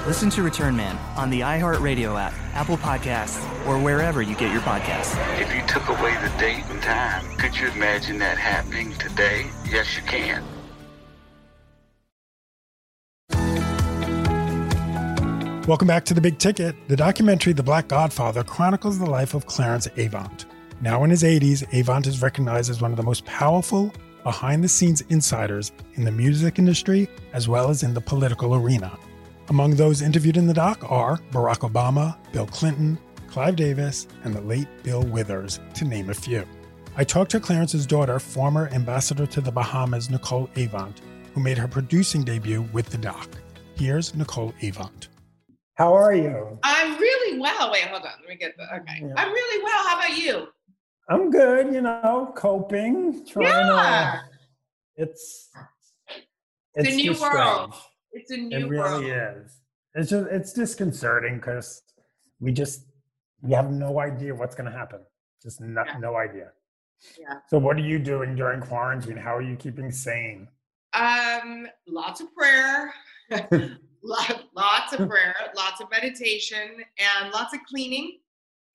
Listen 0.06 0.28
to 0.30 0.42
Return 0.42 0.76
Man 0.76 0.98
on 1.16 1.30
the 1.30 1.40
iHeartRadio 1.40 2.20
app, 2.20 2.34
Apple 2.52 2.76
Podcasts, 2.76 3.42
or 3.66 3.78
wherever 3.78 4.20
you 4.20 4.34
get 4.34 4.52
your 4.52 4.60
podcasts. 4.62 5.16
If 5.40 5.54
you 5.54 5.62
took 5.66 5.88
away 5.88 6.14
the 6.22 6.32
date 6.38 6.64
and 6.68 6.82
time, 6.82 7.24
could 7.38 7.56
you 7.56 7.68
imagine 7.68 8.18
that 8.18 8.36
happening 8.36 8.92
today? 8.98 9.46
Yes, 9.70 9.96
you 9.96 10.02
can. 10.02 10.44
Welcome 15.66 15.88
back 15.88 16.04
to 16.04 16.12
The 16.12 16.20
Big 16.20 16.36
Ticket. 16.36 16.76
The 16.88 16.96
documentary 16.96 17.54
The 17.54 17.62
Black 17.62 17.88
Godfather 17.88 18.44
chronicles 18.44 18.98
the 18.98 19.06
life 19.06 19.32
of 19.32 19.46
Clarence 19.46 19.88
Avant. 19.96 20.44
Now 20.82 21.04
in 21.04 21.08
his 21.08 21.22
80s, 21.22 21.64
Avant 21.80 22.06
is 22.06 22.20
recognized 22.20 22.68
as 22.68 22.82
one 22.82 22.90
of 22.90 22.98
the 22.98 23.02
most 23.02 23.24
powerful 23.24 23.90
behind 24.24 24.62
the 24.62 24.68
scenes 24.68 25.00
insiders 25.08 25.72
in 25.94 26.04
the 26.04 26.12
music 26.12 26.58
industry 26.58 27.08
as 27.32 27.48
well 27.48 27.70
as 27.70 27.82
in 27.82 27.94
the 27.94 28.00
political 28.02 28.54
arena. 28.54 28.94
Among 29.48 29.70
those 29.70 30.02
interviewed 30.02 30.36
in 30.36 30.46
the 30.46 30.52
doc 30.52 30.84
are 30.90 31.16
Barack 31.32 31.60
Obama, 31.60 32.18
Bill 32.30 32.46
Clinton, 32.46 32.98
Clive 33.28 33.56
Davis, 33.56 34.06
and 34.24 34.34
the 34.34 34.42
late 34.42 34.68
Bill 34.82 35.02
Withers, 35.02 35.60
to 35.76 35.86
name 35.86 36.10
a 36.10 36.14
few. 36.14 36.44
I 36.98 37.04
talked 37.04 37.30
to 37.30 37.40
Clarence's 37.40 37.86
daughter, 37.86 38.18
former 38.18 38.68
ambassador 38.68 39.24
to 39.28 39.40
the 39.40 39.50
Bahamas, 39.50 40.10
Nicole 40.10 40.50
Avant, 40.56 41.00
who 41.32 41.40
made 41.40 41.56
her 41.56 41.68
producing 41.68 42.22
debut 42.22 42.68
with 42.74 42.90
the 42.90 42.98
doc. 42.98 43.30
Here's 43.76 44.14
Nicole 44.14 44.52
Avant. 44.62 45.08
How 45.76 45.92
are 45.94 46.14
you? 46.14 46.58
I'm 46.62 46.98
really 46.98 47.38
well. 47.40 47.70
Wait, 47.72 47.82
hold 47.84 48.02
on. 48.02 48.12
Let 48.20 48.28
me 48.28 48.36
get 48.36 48.56
the. 48.56 48.62
Okay. 48.76 49.00
Yeah. 49.02 49.14
I'm 49.16 49.32
really 49.32 49.64
well. 49.64 49.84
How 49.86 49.96
about 49.98 50.16
you? 50.16 50.48
I'm 51.08 51.30
good, 51.30 51.74
you 51.74 51.82
know, 51.82 52.32
coping, 52.36 53.26
trying 53.26 53.46
Yeah. 53.48 54.20
to. 54.22 55.02
It's 55.02 55.50
It's 56.74 56.88
a 56.88 56.96
new 56.96 57.12
world. 57.20 57.74
strange. 57.74 57.84
It's 58.12 58.30
a 58.30 58.36
new 58.36 58.68
world. 58.68 59.02
It 59.02 59.06
really 59.06 59.10
world. 59.10 59.36
is. 59.44 59.60
It's 59.94 60.10
just 60.10 60.26
it's 60.30 60.52
disconcerting 60.52 61.36
because 61.36 61.82
we 62.40 62.52
just 62.52 62.86
we 63.42 63.52
have 63.52 63.70
no 63.70 63.98
idea 64.00 64.34
what's 64.34 64.54
going 64.54 64.70
to 64.70 64.76
happen. 64.76 65.00
Just 65.42 65.60
no, 65.60 65.82
Yeah. 65.84 65.98
no 65.98 66.16
idea. 66.16 66.52
Yeah. 67.18 67.40
So 67.48 67.58
what 67.58 67.76
are 67.76 67.80
you 67.80 67.98
doing 67.98 68.34
during 68.36 68.60
quarantine? 68.60 69.16
How 69.16 69.36
are 69.36 69.42
you 69.42 69.56
keeping 69.56 69.90
sane? 69.90 70.48
Um, 70.94 71.66
lots 71.88 72.20
of 72.20 72.32
prayer, 72.34 72.94
lots 74.04 74.92
of 74.92 75.08
prayer, 75.08 75.34
lots 75.56 75.80
of 75.80 75.90
meditation, 75.90 76.84
and 76.98 77.32
lots 77.32 77.54
of 77.54 77.60
cleaning. 77.68 78.18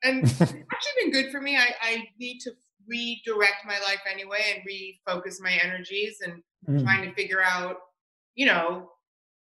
And 0.03 0.23
it's 0.23 0.41
actually 0.41 1.03
been 1.03 1.11
good 1.11 1.31
for 1.31 1.41
me. 1.41 1.55
I, 1.57 1.73
I 1.81 2.07
need 2.19 2.39
to 2.39 2.51
redirect 2.87 3.65
my 3.65 3.79
life 3.85 4.01
anyway 4.11 4.39
and 4.55 4.63
refocus 4.67 5.41
my 5.41 5.51
energies 5.63 6.17
and 6.23 6.41
Mm. 6.67 6.83
trying 6.83 7.07
to 7.07 7.13
figure 7.13 7.41
out, 7.41 7.77
you 8.35 8.45
know, 8.45 8.91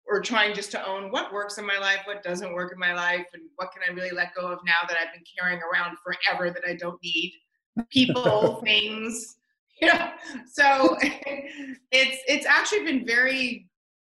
or 0.07 0.21
trying 0.21 0.55
just 0.55 0.71
to 0.73 0.87
own 0.87 1.11
what 1.11 1.33
works 1.33 1.59
in 1.59 1.67
my 1.67 1.79
life, 1.79 2.01
what 2.05 2.23
doesn't 2.23 2.53
work 2.53 2.73
in 2.73 2.79
my 2.79 2.93
life, 2.93 3.27
and 3.33 3.43
what 3.57 3.71
can 3.73 3.83
I 3.89 3.93
really 3.93 4.11
let 4.11 4.35
go 4.35 4.49
of 4.49 4.59
now 4.67 4.87
that 4.89 4.97
I've 5.01 5.15
been 5.15 5.25
carrying 5.39 5.61
around 5.63 5.97
forever 5.99 6.51
that 6.51 6.69
I 6.69 6.75
don't 6.75 6.99
need. 7.03 7.35
People, 7.91 8.61
things, 8.65 9.37
you 9.81 9.89
know. 9.89 10.11
So 10.53 10.97
it's 11.01 12.19
it's 12.29 12.47
actually 12.47 12.85
been 12.85 13.07
very 13.07 13.69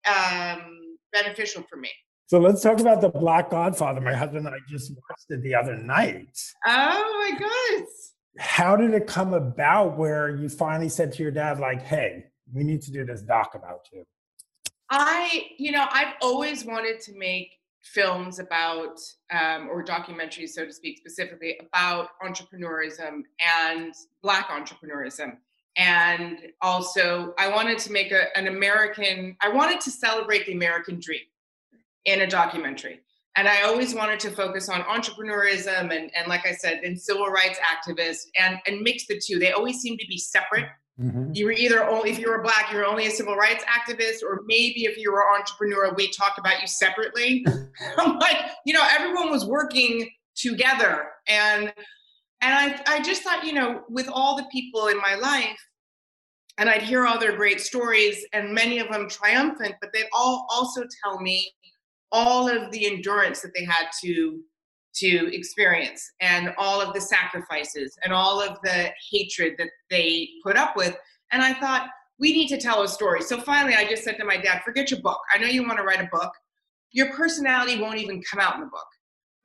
um, 0.07 0.79
beneficial 1.12 1.62
for 1.68 1.77
me. 1.77 1.90
So 2.27 2.38
let's 2.38 2.62
talk 2.62 2.81
about 2.81 3.01
the 3.01 3.11
Black 3.11 3.51
Godfather. 3.51 4.01
My 4.01 4.14
husband 4.14 4.46
and 4.46 4.55
I 4.55 4.59
just 4.68 4.90
watched 4.90 5.27
it 5.29 5.42
the 5.42 5.55
other 5.55 5.77
night. 5.77 6.38
Oh 6.66 7.31
my 7.31 7.38
goodness. 7.38 8.14
How 8.38 8.77
did 8.77 8.94
it 8.94 9.07
come 9.07 9.35
about 9.35 9.98
where 9.98 10.35
you 10.35 10.48
finally 10.48 10.88
said 10.88 11.12
to 11.12 11.22
your 11.22 11.33
dad, 11.33 11.61
like, 11.61 11.83
"Hey, 11.83 12.25
we 12.51 12.64
need 12.64 12.81
to 12.83 12.90
do 12.90 13.05
this 13.05 13.20
doc 13.20 13.55
about 13.55 13.87
you"? 13.92 14.05
I, 14.88 15.48
you 15.59 15.72
know, 15.72 15.87
I've 15.90 16.14
always 16.22 16.64
wanted 16.64 17.01
to 17.01 17.18
make 17.18 17.59
films 17.83 18.38
about, 18.38 18.98
um, 19.31 19.68
or 19.68 19.85
documentaries, 19.85 20.51
so 20.51 20.64
to 20.64 20.72
speak, 20.72 20.98
specifically 20.98 21.61
about 21.61 22.11
entrepreneurism 22.25 23.22
and 23.40 23.92
Black 24.22 24.48
entrepreneurism. 24.48 25.37
And 25.77 26.39
also, 26.61 27.35
I 27.39 27.49
wanted 27.49 27.79
to 27.81 27.93
make 27.93 28.13
a, 28.13 28.37
an 28.37 28.47
American, 28.47 29.37
I 29.41 29.49
wanted 29.49 29.81
to 29.83 29.91
celebrate 29.91 30.47
the 30.47 30.53
American 30.53 31.01
dream 31.01 31.23
in 32.05 32.21
a 32.21 32.27
documentary. 32.27 33.01
And 33.37 33.49
I 33.49 33.63
always 33.63 33.95
wanted 33.95 34.21
to 34.21 34.31
focus 34.31 34.69
on 34.69 34.83
entrepreneurism 34.83 35.97
and, 35.97 36.11
and 36.15 36.29
like 36.29 36.47
I 36.47 36.53
said, 36.53 36.81
and 36.85 37.01
civil 37.01 37.29
rights 37.29 37.59
activists 37.61 38.27
and, 38.39 38.59
and 38.67 38.83
mix 38.83 39.07
the 39.07 39.21
two. 39.25 39.39
They 39.39 39.53
always 39.53 39.81
seem 39.81 39.97
to 39.97 40.07
be 40.07 40.19
separate 40.19 40.67
mm-hmm. 41.01 41.31
you 41.35 41.47
were 41.47 41.53
either 41.53 41.89
only 41.89 42.11
if 42.11 42.19
you 42.19 42.31
were 42.31 42.43
black 42.43 42.71
you 42.71 42.79
were 42.79 42.87
only 42.87 43.07
a 43.07 43.11
civil 43.11 43.37
rights 43.37 43.65
activist 43.65 44.23
or 44.23 44.41
maybe 44.47 44.85
if 44.85 44.97
you 44.97 45.13
were 45.13 45.21
an 45.21 45.41
entrepreneur 45.41 45.93
we 45.95 46.11
talked 46.11 46.39
about 46.39 46.61
you 46.61 46.67
separately 46.67 47.45
i'm 47.99 48.19
like 48.19 48.37
you 48.65 48.73
know 48.73 48.87
everyone 48.91 49.31
was 49.31 49.45
working 49.45 50.09
together 50.35 51.07
and 51.29 51.73
and 52.43 52.55
i 52.55 52.81
i 52.87 53.01
just 53.01 53.23
thought 53.23 53.45
you 53.45 53.53
know 53.53 53.83
with 53.89 54.09
all 54.09 54.37
the 54.37 54.47
people 54.53 54.89
in 54.89 54.99
my 54.99 55.15
life 55.15 55.59
and 56.59 56.69
i'd 56.69 56.83
hear 56.83 57.07
all 57.07 57.19
their 57.19 57.37
great 57.37 57.61
stories 57.61 58.25
and 58.33 58.53
many 58.53 58.79
of 58.79 58.89
them 58.89 59.09
triumphant 59.09 59.75
but 59.81 59.91
they'd 59.93 60.09
all 60.17 60.47
also 60.51 60.85
tell 61.03 61.21
me 61.21 61.51
all 62.13 62.49
of 62.49 62.71
the 62.73 62.87
endurance 62.87 63.41
that 63.41 63.53
they 63.55 63.65
had 63.65 63.87
to 64.03 64.43
to 64.95 65.35
experience 65.35 66.13
and 66.21 66.53
all 66.59 66.81
of 66.81 66.95
the 66.95 67.01
sacrifices 67.01 67.97
and 68.05 68.13
all 68.13 68.41
of 68.41 68.59
the 68.63 68.91
hatred 69.11 69.55
that 69.59 69.71
they 69.91 70.29
put 70.45 70.57
up 70.57 70.77
with. 70.77 70.97
And 71.31 71.43
I 71.43 71.55
thought, 71.55 71.89
we 72.19 72.33
need 72.33 72.49
to 72.49 72.59
tell 72.59 72.83
a 72.83 72.89
story. 72.89 73.23
So 73.23 73.41
finally, 73.41 73.75
I 73.75 73.89
just 73.89 74.05
said 74.05 74.17
to 74.19 74.25
my 74.25 74.37
dad, 74.37 74.63
forget 74.65 74.91
your 74.91 75.01
book. 75.01 75.19
I 75.35 75.39
know 75.39 75.47
you 75.47 75.67
want 75.67 75.79
to 75.79 75.85
write 75.85 76.01
a 76.01 76.09
book. 76.13 76.31
Your 76.93 77.13
personality 77.15 77.81
won't 77.81 77.99
even 77.99 78.23
come 78.31 78.39
out 78.39 78.55
in 78.55 78.61
the 78.61 78.67
book. 78.67 78.87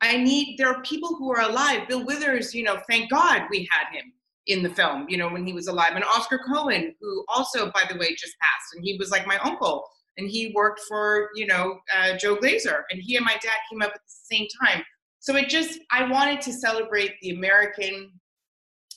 I 0.00 0.16
need, 0.16 0.56
there 0.58 0.68
are 0.68 0.82
people 0.82 1.16
who 1.16 1.32
are 1.32 1.42
alive. 1.42 1.88
Bill 1.88 2.04
Withers, 2.04 2.54
you 2.54 2.62
know, 2.62 2.80
thank 2.88 3.10
God 3.10 3.42
we 3.50 3.68
had 3.70 3.96
him 3.96 4.12
in 4.46 4.62
the 4.62 4.70
film, 4.70 5.06
you 5.08 5.16
know, 5.16 5.28
when 5.28 5.46
he 5.46 5.52
was 5.52 5.66
alive. 5.68 5.92
And 5.94 6.04
Oscar 6.04 6.40
Cohen, 6.46 6.94
who 7.00 7.24
also, 7.28 7.70
by 7.72 7.82
the 7.90 7.98
way, 7.98 8.10
just 8.14 8.36
passed. 8.40 8.74
And 8.74 8.84
he 8.84 8.96
was 8.98 9.10
like 9.10 9.26
my 9.26 9.38
uncle. 9.38 9.84
and 10.18 10.28
he 10.28 10.52
worked 10.54 10.80
for 10.86 11.30
you 11.34 11.46
know 11.46 11.78
uh, 11.96 12.16
Joe 12.18 12.36
Glaser, 12.36 12.84
and 12.90 13.00
he 13.02 13.16
and 13.16 13.24
my 13.24 13.34
dad 13.34 13.58
came 13.70 13.80
up 13.80 13.92
at 13.94 14.00
the 14.06 14.36
same 14.36 14.46
time. 14.62 14.82
So 15.20 15.36
it 15.36 15.48
just 15.48 15.80
I 15.90 16.08
wanted 16.10 16.40
to 16.42 16.52
celebrate 16.52 17.14
the 17.22 17.30
American 17.30 18.12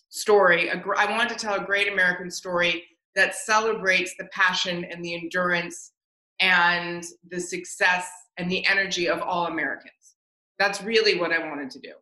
story. 0.09 0.69
I 0.71 1.11
wanted 1.11 1.29
to 1.29 1.35
tell 1.35 1.55
a 1.55 1.63
great 1.63 1.91
American 1.91 2.29
story 2.29 2.83
that 3.15 3.35
celebrates 3.35 4.13
the 4.17 4.25
passion 4.33 4.85
and 4.85 5.03
the 5.03 5.15
endurance 5.15 5.93
and 6.39 7.03
the 7.29 7.39
success 7.39 8.09
and 8.37 8.51
the 8.51 8.65
energy 8.65 9.07
of 9.07 9.21
all 9.21 9.47
Americans. 9.47 9.91
That's 10.61 10.83
really 10.83 11.19
what 11.19 11.31
I 11.31 11.39
wanted 11.49 11.71
to 11.71 11.79
do. 11.79 11.93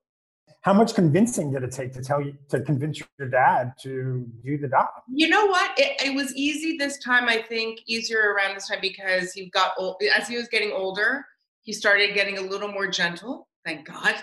How 0.64 0.74
much 0.74 0.94
convincing 0.94 1.54
did 1.54 1.64
it 1.64 1.72
take 1.72 1.94
to 1.94 2.02
tell 2.02 2.22
you 2.22 2.34
to 2.50 2.60
convince 2.60 3.02
your 3.18 3.30
dad 3.30 3.72
to 3.84 4.28
do 4.44 4.58
the 4.58 4.68
doc? 4.68 4.92
You 5.08 5.30
know 5.30 5.46
what? 5.46 5.80
It, 5.80 6.02
it 6.08 6.14
was 6.14 6.36
easy 6.36 6.76
this 6.76 6.98
time. 6.98 7.30
I 7.30 7.42
think 7.42 7.80
easier 7.88 8.34
around 8.34 8.56
this 8.56 8.68
time 8.68 8.80
because 8.82 9.32
he 9.32 9.50
got 9.52 9.72
old. 9.78 9.96
As 10.14 10.28
he 10.28 10.36
was 10.36 10.50
getting 10.50 10.74
older, 10.74 11.26
he 11.62 11.72
started 11.72 12.14
getting 12.14 12.38
a 12.38 12.42
little 12.42 12.68
more 12.68 12.88
gentle. 12.88 13.48
Thank 13.64 13.88
God. 13.88 14.16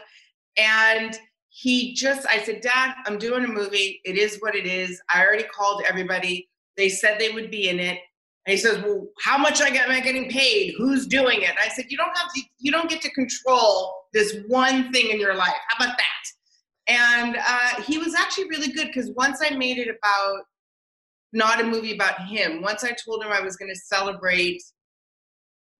And 0.58 1.18
he 1.48 1.94
just, 1.94 2.26
I 2.26 2.42
said, 2.42 2.60
Dad, 2.60 2.94
I'm 3.06 3.16
doing 3.16 3.42
a 3.42 3.48
movie. 3.48 4.02
It 4.04 4.18
is 4.18 4.36
what 4.40 4.54
it 4.54 4.66
is. 4.66 5.00
I 5.08 5.24
already 5.24 5.44
called 5.44 5.82
everybody. 5.88 6.46
They 6.76 6.90
said 6.90 7.18
they 7.18 7.30
would 7.30 7.50
be 7.50 7.70
in 7.70 7.80
it. 7.80 8.00
And 8.46 8.52
he 8.52 8.58
says, 8.58 8.78
"Well, 8.84 9.08
how 9.24 9.36
much 9.36 9.60
I 9.60 9.70
get, 9.70 9.88
am 9.88 9.90
I 9.90 10.00
getting 10.00 10.30
paid? 10.30 10.74
Who's 10.78 11.08
doing 11.08 11.42
it?" 11.42 11.50
And 11.50 11.58
I 11.58 11.68
said, 11.68 11.86
"You 11.88 11.96
don't 11.96 12.16
have 12.16 12.32
to. 12.32 12.42
You 12.58 12.70
don't 12.70 12.88
get 12.88 13.02
to 13.02 13.10
control 13.10 13.92
this 14.16 14.38
one 14.48 14.92
thing 14.92 15.10
in 15.10 15.20
your 15.20 15.34
life. 15.34 15.54
How 15.68 15.84
about 15.84 15.96
that?" 15.96 16.92
And 16.92 17.36
uh, 17.36 17.82
he 17.82 17.98
was 17.98 18.14
actually 18.14 18.48
really 18.48 18.72
good 18.72 18.88
because 18.88 19.10
once 19.16 19.40
I 19.44 19.54
made 19.54 19.78
it 19.78 19.88
about 19.88 20.42
not 21.32 21.60
a 21.60 21.64
movie 21.64 21.94
about 21.94 22.26
him, 22.26 22.62
once 22.62 22.84
I 22.84 22.92
told 23.04 23.22
him 23.22 23.32
I 23.32 23.40
was 23.40 23.56
going 23.56 23.70
to 23.70 23.78
celebrate 23.78 24.62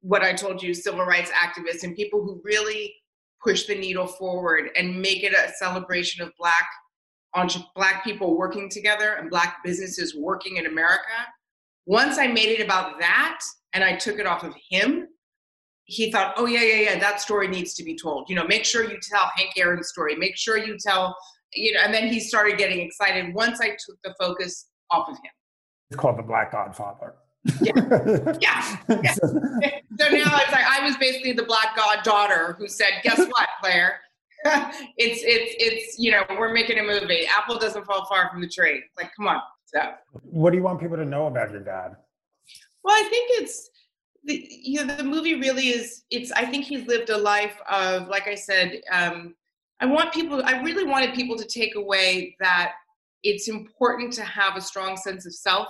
what 0.01 0.23
I 0.23 0.33
told 0.33 0.63
you, 0.63 0.75
civil 0.75 1.05
rights 1.05 1.31
activists 1.31 1.83
and 1.83 1.97
people 1.97 2.23
who 2.23 2.41
really 2.45 2.95
push 3.43 3.67
the 3.67 3.75
needle 3.75 4.07
forward 4.07 4.71
and 4.77 5.01
make 5.01 5.23
it 5.23 5.33
a 5.33 5.53
celebration 5.55 6.23
of 6.23 6.33
black 6.39 6.67
black 7.75 8.03
people 8.03 8.39
working 8.39 8.71
together 8.71 9.15
and 9.15 9.29
black 9.29 9.59
businesses 9.63 10.17
working 10.17 10.57
in 10.57 10.65
America 10.65 11.13
once 11.87 12.19
I 12.19 12.27
made 12.27 12.49
it 12.49 12.65
about 12.65 12.99
that 12.99 13.41
and 13.73 13.83
I 13.83 13.97
took 13.97 14.19
it 14.19 14.27
off 14.27 14.43
of 14.43 14.55
him, 14.69 15.07
he 15.87 16.11
thought, 16.11 16.35
oh, 16.37 16.47
yeah, 16.47 16.63
yeah, 16.63 16.91
yeah, 16.91 16.99
that 16.99 17.21
story 17.21 17.47
needs 17.49 17.75
to 17.75 17.85
be 17.85 17.97
told. 17.97 18.29
You 18.29 18.35
know, 18.37 18.45
make 18.45 18.65
sure 18.65 18.83
you 18.83 18.99
tell 19.01 19.31
Hank 19.37 19.53
Aaron's 19.57 19.89
story. 19.89 20.17
Make 20.17 20.37
sure 20.37 20.59
you 20.59 20.77
tell, 20.79 21.17
you 21.55 21.73
know, 21.73 21.81
and 21.85 21.95
then 21.95 22.09
he 22.09 22.19
started 22.19 22.59
getting 22.59 22.81
excited 22.81 23.33
once 23.35 23.61
I 23.61 23.71
took 23.71 23.97
the 24.03 24.15
focus 24.19 24.67
off 24.91 25.09
of 25.09 25.15
him. 25.17 25.31
It's 25.91 25.99
called 25.99 26.19
The 26.19 26.25
Black 26.25 26.51
Godfather. 26.51 27.15
Yeah. 27.63 27.73
yeah. 28.41 28.77
yeah. 28.89 29.15
So 29.15 29.29
now 29.29 30.39
it's 30.41 30.53
like 30.53 30.65
I 30.67 30.81
was 30.85 30.97
basically 30.97 31.33
the 31.33 31.45
black 31.45 31.77
goddaughter 31.77 32.57
who 32.59 32.67
said, 32.67 32.91
guess 33.05 33.19
what, 33.29 33.49
Claire? 33.61 34.01
it's 34.45 35.23
it's 35.25 35.55
it's 35.59 35.99
you 35.99 36.11
know, 36.11 36.25
we're 36.31 36.53
making 36.53 36.79
a 36.79 36.83
movie. 36.83 37.27
Apple 37.27 37.59
doesn't 37.59 37.85
fall 37.85 38.07
far 38.07 38.29
from 38.31 38.41
the 38.41 38.49
tree. 38.49 38.83
Like, 38.97 39.11
come 39.17 39.29
on. 39.29 39.41
So, 39.67 39.81
what 40.13 40.51
do 40.51 40.57
you 40.57 40.63
want 40.63 40.81
people 40.81 40.97
to 40.97 41.05
know 41.05 41.27
about 41.27 41.51
your 41.51 41.61
dad? 41.61 41.97
Well, 42.85 42.95
I 42.95 43.09
think 43.09 43.43
it's 43.43 43.71
the 44.27 44.47
you 44.51 44.85
know 44.85 44.97
the 44.97 45.05
movie 45.05 45.35
really 45.35 45.69
is. 45.69 46.05
It's 46.11 46.33
I 46.33 46.45
think 46.45 46.65
he's 46.65 46.87
lived 46.87 47.11
a 47.11 47.17
life 47.17 47.61
of 47.71 48.09
like 48.09 48.27
I 48.27 48.35
said. 48.35 48.81
Um, 48.93 49.35
I 49.81 49.87
want 49.87 50.13
people. 50.13 50.43
I 50.45 50.61
really 50.63 50.85
wanted 50.85 51.15
people 51.15 51.37
to 51.37 51.45
take 51.45 51.75
away 51.75 52.37
that 52.41 52.73
it's 53.23 53.49
important 53.49 54.13
to 54.15 54.25
have 54.25 54.57
a 54.57 54.61
strong 54.61 54.97
sense 54.97 55.27
of 55.27 55.35
self. 55.35 55.69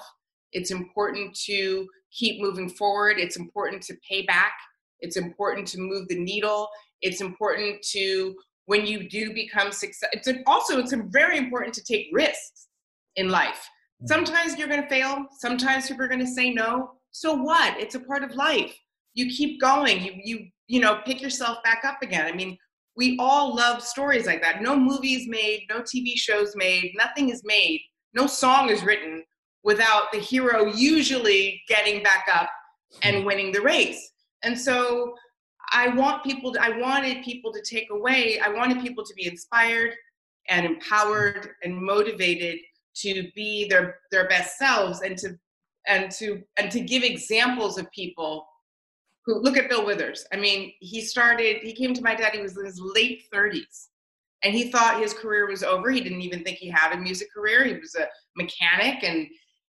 It's 0.52 0.70
important 0.70 1.34
to 1.46 1.86
keep 2.12 2.40
moving 2.40 2.68
forward. 2.68 3.18
It's 3.18 3.36
important 3.36 3.82
to 3.82 3.96
pay 4.08 4.22
back. 4.22 4.54
It's 5.00 5.16
important 5.16 5.66
to 5.68 5.80
move 5.80 6.08
the 6.08 6.18
needle. 6.18 6.68
It's 7.02 7.20
important 7.20 7.82
to 7.92 8.34
when 8.66 8.86
you 8.86 9.08
do 9.08 9.32
become 9.32 9.70
success. 9.70 10.10
It's 10.12 10.28
also 10.46 10.78
it's 10.78 10.94
very 11.10 11.38
important 11.38 11.74
to 11.74 11.84
take 11.84 12.08
risks 12.12 12.68
in 13.16 13.28
life 13.28 13.68
Mm-hmm. 14.02 14.06
Sometimes 14.08 14.58
you're 14.58 14.68
going 14.68 14.82
to 14.82 14.88
fail. 14.88 15.26
Sometimes 15.38 15.88
people 15.88 16.04
are 16.04 16.08
going 16.08 16.20
to 16.20 16.26
say 16.26 16.52
no. 16.52 16.92
So 17.16 17.32
what? 17.32 17.80
It's 17.80 17.94
a 17.94 18.00
part 18.00 18.22
of 18.22 18.34
life. 18.34 18.78
You 19.14 19.30
keep 19.30 19.58
going. 19.58 20.04
You 20.04 20.12
you 20.22 20.48
you 20.66 20.80
know 20.80 21.00
pick 21.06 21.22
yourself 21.22 21.62
back 21.64 21.82
up 21.82 22.02
again. 22.02 22.26
I 22.26 22.32
mean, 22.32 22.58
we 22.94 23.16
all 23.18 23.56
love 23.56 23.82
stories 23.82 24.26
like 24.26 24.42
that. 24.42 24.60
No 24.60 24.78
movies 24.78 25.26
made, 25.26 25.64
no 25.70 25.80
TV 25.80 26.16
shows 26.16 26.54
made, 26.56 26.92
nothing 26.94 27.30
is 27.30 27.42
made, 27.42 27.80
no 28.12 28.26
song 28.26 28.68
is 28.68 28.82
written 28.82 29.24
without 29.64 30.12
the 30.12 30.18
hero 30.18 30.66
usually 30.66 31.62
getting 31.68 32.02
back 32.02 32.26
up 32.30 32.50
and 33.02 33.24
winning 33.24 33.50
the 33.50 33.62
race. 33.62 34.12
And 34.42 34.58
so 34.58 35.14
I 35.72 35.88
want 35.88 36.22
people 36.22 36.52
to, 36.52 36.62
I 36.62 36.78
wanted 36.78 37.24
people 37.24 37.50
to 37.50 37.62
take 37.62 37.88
away, 37.90 38.40
I 38.40 38.50
wanted 38.50 38.82
people 38.82 39.04
to 39.04 39.14
be 39.14 39.26
inspired 39.26 39.94
and 40.50 40.66
empowered 40.66 41.48
and 41.62 41.74
motivated 41.74 42.58
to 42.96 43.30
be 43.34 43.68
their 43.68 44.00
their 44.10 44.28
best 44.28 44.58
selves 44.58 45.00
and 45.00 45.16
to 45.18 45.38
and 45.86 46.10
to 46.12 46.42
and 46.56 46.70
to 46.70 46.80
give 46.80 47.02
examples 47.02 47.78
of 47.78 47.90
people 47.90 48.46
who 49.24 49.40
look 49.40 49.56
at 49.56 49.68
Bill 49.68 49.84
Withers. 49.84 50.24
I 50.32 50.36
mean, 50.36 50.72
he 50.80 51.00
started 51.00 51.58
he 51.62 51.72
came 51.72 51.94
to 51.94 52.02
my 52.02 52.14
dad 52.14 52.32
he 52.32 52.40
was 52.40 52.56
in 52.56 52.64
his 52.64 52.80
late 52.80 53.24
30s 53.32 53.88
and 54.42 54.54
he 54.54 54.70
thought 54.70 55.00
his 55.00 55.12
career 55.12 55.48
was 55.48 55.62
over. 55.62 55.90
He 55.90 56.00
didn't 56.00 56.22
even 56.22 56.44
think 56.44 56.58
he 56.58 56.68
had 56.68 56.92
a 56.92 56.98
music 56.98 57.32
career. 57.32 57.64
He 57.64 57.74
was 57.74 57.94
a 57.94 58.06
mechanic 58.36 59.02
and 59.02 59.26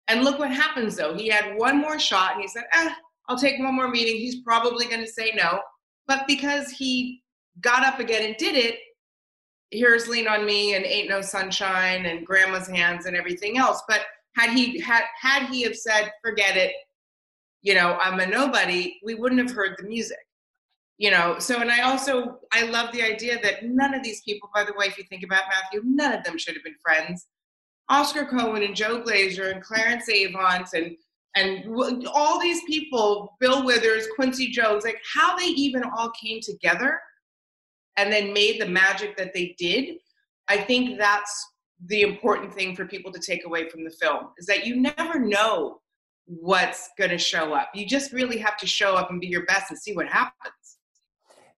and 0.08 0.24
look 0.24 0.40
what 0.40 0.52
happens 0.52 0.96
though. 0.96 1.14
He 1.14 1.28
had 1.28 1.58
one 1.58 1.80
more 1.80 2.00
shot 2.00 2.34
and 2.34 2.42
he 2.42 2.48
said, 2.48 2.66
"Eh, 2.74 2.94
I'll 3.28 3.38
take 3.38 3.60
one 3.60 3.76
more 3.76 3.90
meeting. 3.90 4.18
He's 4.18 4.42
probably 4.42 4.86
going 4.86 5.02
to 5.02 5.12
say 5.12 5.32
no." 5.36 5.62
But 6.08 6.28
because 6.28 6.70
he 6.72 7.24
got 7.62 7.84
up 7.86 8.00
again 8.00 8.26
and 8.26 8.36
did 8.38 8.56
it, 8.56 8.80
here's 9.72 10.08
lean 10.08 10.28
on 10.28 10.46
me 10.46 10.76
and 10.76 10.86
ain't 10.86 11.10
no 11.10 11.22
sunshine 11.22 12.06
and 12.06 12.26
grandma's 12.26 12.68
hands 12.68 13.06
and 13.06 13.16
everything 13.16 13.58
else 13.58 13.82
but 13.88 14.02
had 14.36 14.52
he 14.52 14.80
had 14.80 15.04
had 15.20 15.48
he 15.48 15.64
have 15.64 15.76
said 15.76 16.12
forget 16.24 16.56
it 16.56 16.74
you 17.62 17.74
know 17.74 17.98
i'm 18.02 18.20
a 18.20 18.26
nobody 18.26 18.98
we 19.04 19.16
wouldn't 19.16 19.42
have 19.42 19.56
heard 19.56 19.76
the 19.78 19.88
music 19.88 20.18
you 20.98 21.10
know? 21.10 21.40
So 21.40 21.60
and 21.60 21.72
i 21.72 21.82
also 21.82 22.40
i 22.54 22.64
love 22.64 22.92
the 22.92 23.02
idea 23.02 23.40
that 23.42 23.66
none 23.66 23.94
of 23.94 24.04
these 24.04 24.22
people 24.22 24.50
by 24.54 24.64
the 24.64 24.74
way 24.78 24.86
if 24.86 24.98
you 24.98 25.04
think 25.10 25.24
about 25.24 25.44
matthew 25.50 25.82
none 25.84 26.14
of 26.14 26.24
them 26.24 26.38
should 26.38 26.56
have 26.56 26.64
been 26.64 26.76
friends. 26.84 27.28
Oscar 27.90 28.26
cohen 28.26 28.64
and 28.64 28.76
joe 28.76 29.02
glaser 29.02 29.50
and 29.50 29.64
clarence 29.64 30.08
avant 30.10 30.68
and 30.74 30.96
and 31.36 32.06
all 32.08 32.40
these 32.40 32.62
people 32.66 33.36
bill 33.40 33.66
withers 33.66 34.08
quincy 34.16 34.50
jones 34.50 34.84
like 34.84 35.02
how 35.14 35.36
they 35.36 35.46
even 35.46 35.84
all 35.98 36.12
came 36.12 36.40
together 36.42 37.00
and 37.98 38.12
then 38.12 38.34
made 38.34 38.60
the 38.60 38.68
magic 38.68 39.18
that 39.18 39.34
they 39.34 39.56
did, 39.58 39.98
I 40.48 40.58
think 40.58 40.98
that's 40.98 41.48
the 41.86 42.02
important 42.02 42.54
thing 42.54 42.76
for 42.76 42.86
people 42.86 43.12
to 43.12 43.20
take 43.20 43.46
away 43.46 43.70
from 43.70 43.84
the 43.84 43.90
film 43.90 44.28
is 44.38 44.46
that 44.46 44.66
you 44.66 44.76
never 44.76 45.20
know 45.20 45.80
what's 46.26 46.90
going 46.98 47.10
to 47.10 47.18
show 47.18 47.54
up. 47.54 47.70
You 47.74 47.86
just 47.86 48.14
really 48.14 48.38
have 48.38 48.58
to 48.58 48.68
show 48.68 48.96
up 48.96 49.10
and 49.10 49.20
be 49.20 49.28
your 49.28 49.46
best 49.46 49.72
and 49.72 49.80
see 49.80 49.94
what 49.94 50.08
happens. 50.08 50.78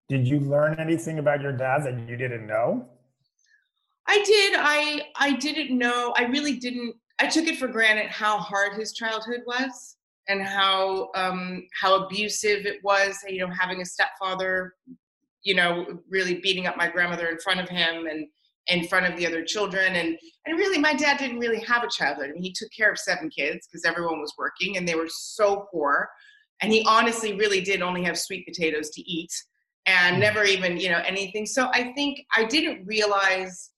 Did 0.09 0.27
you 0.27 0.39
learn 0.39 0.79
anything 0.79 1.19
about 1.19 1.41
your 1.41 1.51
dad 1.51 1.83
that 1.83 2.07
you 2.07 2.15
didn't 2.15 2.47
know? 2.47 2.87
I 4.07 4.21
did. 4.23 4.55
I 4.57 5.01
I 5.15 5.33
didn't 5.37 5.77
know. 5.77 6.13
I 6.17 6.23
really 6.23 6.57
didn't. 6.57 6.95
I 7.19 7.27
took 7.27 7.45
it 7.47 7.57
for 7.57 7.67
granted 7.67 8.07
how 8.07 8.37
hard 8.37 8.73
his 8.73 8.91
childhood 8.93 9.41
was 9.45 9.95
and 10.27 10.41
how 10.41 11.09
um, 11.15 11.65
how 11.79 12.05
abusive 12.05 12.65
it 12.65 12.83
was. 12.83 13.17
You 13.27 13.39
know, 13.39 13.53
having 13.53 13.81
a 13.81 13.85
stepfather 13.85 14.73
you 15.43 15.53
know, 15.53 15.85
really 16.09 16.35
beating 16.35 16.67
up 16.67 16.77
my 16.77 16.87
grandmother 16.87 17.27
in 17.27 17.37
front 17.37 17.59
of 17.59 17.69
him 17.69 18.07
and 18.07 18.27
in 18.67 18.87
front 18.87 19.05
of 19.05 19.17
the 19.17 19.27
other 19.27 19.43
children. 19.43 19.95
And 19.95 20.17
and 20.45 20.57
really, 20.57 20.77
my 20.77 20.93
dad 20.93 21.17
didn't 21.17 21.39
really 21.39 21.59
have 21.61 21.83
a 21.83 21.89
childhood. 21.89 22.29
I 22.29 22.33
mean, 22.33 22.43
he 22.43 22.53
took 22.53 22.69
care 22.75 22.91
of 22.91 22.97
seven 22.97 23.29
kids 23.29 23.67
because 23.67 23.85
everyone 23.85 24.19
was 24.19 24.33
working, 24.37 24.77
and 24.77 24.87
they 24.87 24.95
were 24.95 25.09
so 25.09 25.67
poor. 25.71 26.09
And 26.61 26.71
he 26.71 26.85
honestly 26.87 27.33
really 27.33 27.61
did 27.61 27.81
only 27.81 28.03
have 28.03 28.17
sweet 28.17 28.45
potatoes 28.45 28.89
to 28.91 29.01
eat, 29.01 29.31
and 29.85 30.17
mm. 30.17 30.19
never 30.19 30.43
even 30.43 30.77
you 30.77 30.89
know 30.89 31.01
anything. 31.05 31.45
So 31.45 31.69
I 31.73 31.93
think 31.93 32.19
I 32.35 32.45
didn't 32.45 32.85
realize. 32.85 33.69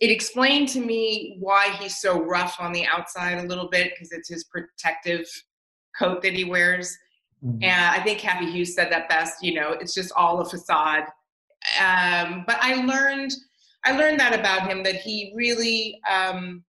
It 0.00 0.12
explained 0.12 0.68
to 0.68 0.80
me 0.80 1.38
why 1.40 1.70
he's 1.80 1.98
so 1.98 2.22
rough 2.22 2.54
on 2.60 2.72
the 2.72 2.86
outside 2.86 3.38
a 3.38 3.48
little 3.48 3.68
bit 3.68 3.90
because 3.90 4.12
it's 4.12 4.28
his 4.28 4.44
protective 4.44 5.26
coat 5.98 6.22
that 6.22 6.34
he 6.34 6.44
wears 6.44 6.96
Mm-hmm. 7.44 7.62
And 7.62 8.00
I 8.00 8.02
think 8.02 8.18
Cathy 8.18 8.50
Hughes 8.50 8.74
said 8.74 8.90
that 8.90 9.08
best. 9.08 9.42
You 9.42 9.54
know, 9.54 9.72
it's 9.72 9.94
just 9.94 10.12
all 10.16 10.40
a 10.40 10.44
facade. 10.44 11.04
Um, 11.80 12.44
but 12.46 12.56
I 12.60 12.84
learned, 12.84 13.32
I 13.88 13.96
learned 13.96 14.20
that 14.20 14.38
about 14.38 14.68
him 14.68 14.82
that 14.82 14.96
he 14.96 15.32
really. 15.34 16.00
Um, 16.08 16.62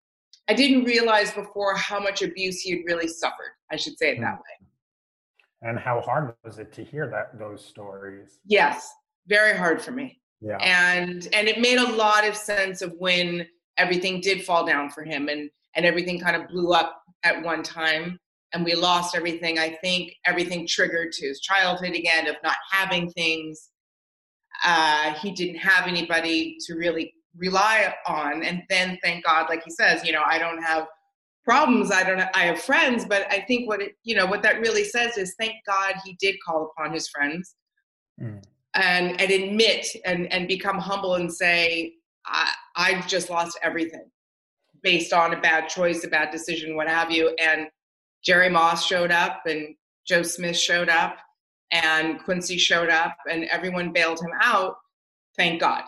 I 0.47 0.53
didn't 0.53 0.85
realize 0.85 1.31
before 1.31 1.75
how 1.75 1.99
much 1.99 2.23
abuse 2.23 2.61
he 2.61 2.71
had 2.71 2.79
really 2.87 3.07
suffered. 3.07 3.51
I 3.71 3.75
should 3.75 3.97
say 3.99 4.13
it 4.13 4.21
that 4.21 4.33
way. 4.33 4.67
And 5.61 5.77
how 5.77 6.01
hard 6.01 6.33
was 6.43 6.57
it 6.57 6.71
to 6.73 6.83
hear 6.83 7.07
that 7.09 7.37
those 7.37 7.63
stories? 7.63 8.39
Yes, 8.45 8.91
very 9.27 9.55
hard 9.55 9.81
for 9.81 9.91
me. 9.91 10.21
Yeah. 10.41 10.57
And 10.57 11.27
and 11.33 11.47
it 11.47 11.59
made 11.59 11.77
a 11.77 11.91
lot 11.91 12.25
of 12.25 12.35
sense 12.35 12.81
of 12.81 12.93
when 12.97 13.45
everything 13.77 14.21
did 14.21 14.45
fall 14.45 14.65
down 14.65 14.89
for 14.89 15.03
him 15.03 15.27
and 15.27 15.49
and 15.75 15.85
everything 15.85 16.19
kind 16.19 16.35
of 16.35 16.47
blew 16.47 16.71
up 16.71 17.03
at 17.23 17.43
one 17.43 17.61
time 17.61 18.17
and 18.53 18.63
we 18.65 18.73
lost 18.73 19.15
everything, 19.15 19.59
I 19.59 19.77
think 19.81 20.13
everything 20.25 20.65
triggered 20.65 21.11
to 21.11 21.27
his 21.27 21.41
childhood 21.41 21.91
again 21.91 22.27
of 22.27 22.37
not 22.43 22.55
having 22.71 23.11
things. 23.11 23.69
Uh, 24.65 25.13
he 25.15 25.31
didn't 25.31 25.57
have 25.57 25.87
anybody 25.87 26.57
to 26.65 26.75
really 26.75 27.13
rely 27.35 27.93
on. 28.07 28.43
And 28.43 28.63
then, 28.69 28.97
thank 29.03 29.25
God, 29.25 29.47
like 29.49 29.63
he 29.63 29.71
says, 29.71 30.03
you 30.05 30.11
know, 30.11 30.23
I 30.25 30.37
don't 30.37 30.61
have 30.61 30.87
problems. 31.43 31.91
I 31.91 32.03
don't. 32.03 32.21
I 32.35 32.45
have 32.45 32.61
friends, 32.61 33.05
but 33.05 33.25
I 33.31 33.41
think 33.41 33.67
what 33.67 33.81
it, 33.81 33.93
you 34.03 34.15
know, 34.15 34.25
what 34.25 34.43
that 34.43 34.59
really 34.59 34.83
says 34.83 35.17
is, 35.17 35.35
thank 35.39 35.53
God 35.65 35.95
he 36.05 36.15
did 36.19 36.35
call 36.45 36.71
upon 36.71 36.93
his 36.93 37.09
friends, 37.09 37.55
mm. 38.21 38.41
and 38.75 39.19
and 39.19 39.31
admit 39.31 39.87
and 40.05 40.31
and 40.31 40.47
become 40.47 40.77
humble 40.77 41.15
and 41.15 41.31
say, 41.31 41.93
I, 42.25 42.53
I've 42.75 43.07
just 43.07 43.29
lost 43.29 43.57
everything 43.63 44.09
based 44.81 45.13
on 45.13 45.33
a 45.33 45.41
bad 45.41 45.67
choice, 45.67 46.03
a 46.03 46.07
bad 46.07 46.31
decision, 46.31 46.75
what 46.75 46.87
have 46.87 47.11
you. 47.11 47.35
And 47.39 47.67
Jerry 48.23 48.49
Moss 48.49 48.85
showed 48.85 49.11
up 49.11 49.41
and 49.45 49.75
Joe 50.07 50.23
Smith 50.23 50.57
showed 50.57 50.89
up 50.89 51.17
and 51.71 52.23
Quincy 52.23 52.57
showed 52.57 52.89
up 52.89 53.15
and 53.29 53.45
everyone 53.45 53.91
bailed 53.91 54.19
him 54.19 54.31
out. 54.41 54.77
Thank 55.35 55.61
God. 55.61 55.83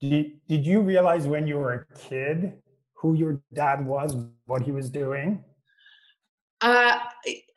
Did, 0.00 0.32
did 0.48 0.66
you 0.66 0.80
realize 0.80 1.26
when 1.26 1.46
you 1.46 1.58
were 1.58 1.72
a 1.72 1.96
kid 1.96 2.54
who 2.94 3.14
your 3.14 3.40
dad 3.54 3.84
was, 3.86 4.16
what 4.46 4.62
he 4.62 4.72
was 4.72 4.90
doing? 4.90 5.44
Uh, 6.60 6.98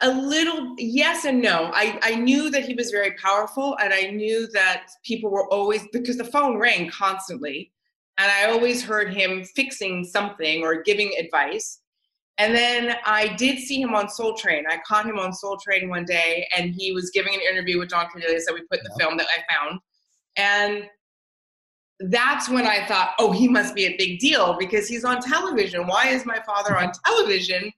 a 0.01 0.09
little 0.09 0.75
yes 0.77 1.25
and 1.25 1.41
no. 1.41 1.69
I, 1.73 1.99
I 2.01 2.15
knew 2.15 2.49
that 2.49 2.65
he 2.65 2.73
was 2.73 2.89
very 2.89 3.11
powerful 3.11 3.77
and 3.79 3.93
I 3.93 4.09
knew 4.09 4.47
that 4.53 4.87
people 5.03 5.29
were 5.29 5.47
always, 5.51 5.87
because 5.91 6.17
the 6.17 6.23
phone 6.23 6.57
rang 6.57 6.89
constantly 6.89 7.71
and 8.17 8.31
I 8.31 8.51
always 8.51 8.83
heard 8.83 9.13
him 9.13 9.43
fixing 9.43 10.03
something 10.03 10.63
or 10.63 10.81
giving 10.81 11.13
advice. 11.19 11.81
And 12.37 12.53
then 12.53 12.97
I 13.05 13.29
did 13.35 13.59
see 13.59 13.81
him 13.81 13.95
on 13.95 14.09
Soul 14.09 14.33
Train. 14.33 14.65
I 14.69 14.79
caught 14.85 15.05
him 15.05 15.17
on 15.17 15.31
Soul 15.31 15.57
Train 15.57 15.89
one 15.89 16.03
day, 16.03 16.47
and 16.55 16.73
he 16.75 16.91
was 16.91 17.09
giving 17.11 17.33
an 17.33 17.41
interview 17.41 17.79
with 17.79 17.89
Don 17.89 18.07
Cornelius 18.07 18.45
that 18.45 18.53
we 18.53 18.61
put 18.69 18.79
in 18.79 18.85
the 18.85 18.95
film 18.99 19.17
that 19.17 19.27
I 19.27 19.53
found. 19.53 19.79
And 20.35 20.89
that's 21.99 22.49
when 22.49 22.67
I 22.67 22.85
thought, 22.87 23.13
oh, 23.19 23.31
he 23.31 23.47
must 23.47 23.73
be 23.73 23.85
a 23.85 23.95
big 23.97 24.19
deal 24.19 24.57
because 24.59 24.87
he's 24.87 25.05
on 25.05 25.21
television. 25.21 25.87
Why 25.87 26.07
is 26.09 26.25
my 26.25 26.39
father 26.45 26.77
on 26.77 26.91
television? 27.05 27.71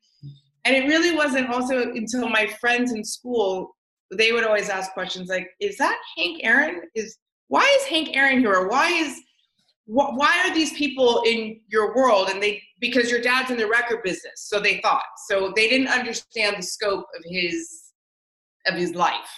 And 0.66 0.76
it 0.76 0.88
really 0.88 1.16
wasn't 1.16 1.50
also 1.50 1.92
until 1.92 2.28
my 2.28 2.48
friends 2.60 2.94
in 2.94 3.04
school, 3.04 3.76
they 4.12 4.32
would 4.32 4.44
always 4.44 4.70
ask 4.70 4.92
questions 4.94 5.30
like, 5.30 5.48
is 5.60 5.78
that 5.78 5.98
Hank 6.18 6.42
Aaron? 6.44 6.82
Is 6.96 7.18
why 7.48 7.64
is 7.80 7.88
Hank 7.88 8.16
Aaron 8.18 8.40
here? 8.40 8.54
Or 8.54 8.68
why 8.68 8.90
is 8.90 9.22
why 9.88 10.44
are 10.46 10.54
these 10.54 10.74
people 10.74 11.24
in 11.26 11.62
your 11.70 11.96
world 11.96 12.28
and 12.30 12.44
they 12.44 12.62
because 12.80 13.10
your 13.10 13.22
dad's 13.22 13.50
in 13.52 13.58
the 13.58 13.68
record 13.68 14.04
business 14.04 14.34
so 14.36 14.60
they 14.60 14.80
thought. 14.82 15.06
So 15.28 15.54
they 15.56 15.70
didn't 15.70 15.88
understand 15.88 16.58
the 16.58 16.64
scope 16.64 17.06
of 17.18 17.24
his 17.26 17.84
of 18.68 18.76
his 18.76 18.94
life. 18.94 19.30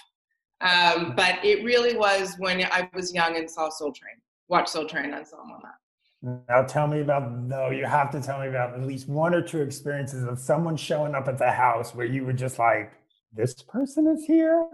Um, 0.61 1.13
but 1.15 1.43
it 1.45 1.63
really 1.63 1.95
was 1.95 2.35
when 2.37 2.65
i 2.65 2.89
was 2.93 3.13
young 3.13 3.37
and 3.37 3.49
saw 3.49 3.69
soul 3.69 3.93
train 3.93 4.15
watched 4.49 4.69
soul 4.69 4.85
train 4.85 5.13
and 5.13 5.25
saw 5.25 5.41
him 5.43 5.51
on 5.51 5.61
that. 5.63 6.45
Now 6.49 6.63
tell 6.63 6.87
me 6.87 6.99
about 6.99 7.31
no 7.31 7.69
you 7.69 7.85
have 7.85 8.11
to 8.11 8.21
tell 8.21 8.41
me 8.41 8.47
about 8.47 8.73
at 8.73 8.85
least 8.85 9.07
one 9.07 9.33
or 9.33 9.41
two 9.41 9.61
experiences 9.61 10.23
of 10.23 10.37
someone 10.39 10.75
showing 10.75 11.15
up 11.15 11.27
at 11.27 11.37
the 11.37 11.51
house 11.51 11.95
where 11.95 12.07
you 12.07 12.25
were 12.25 12.33
just 12.33 12.59
like 12.59 12.91
this 13.31 13.53
person 13.61 14.07
is 14.07 14.25
here? 14.25 14.67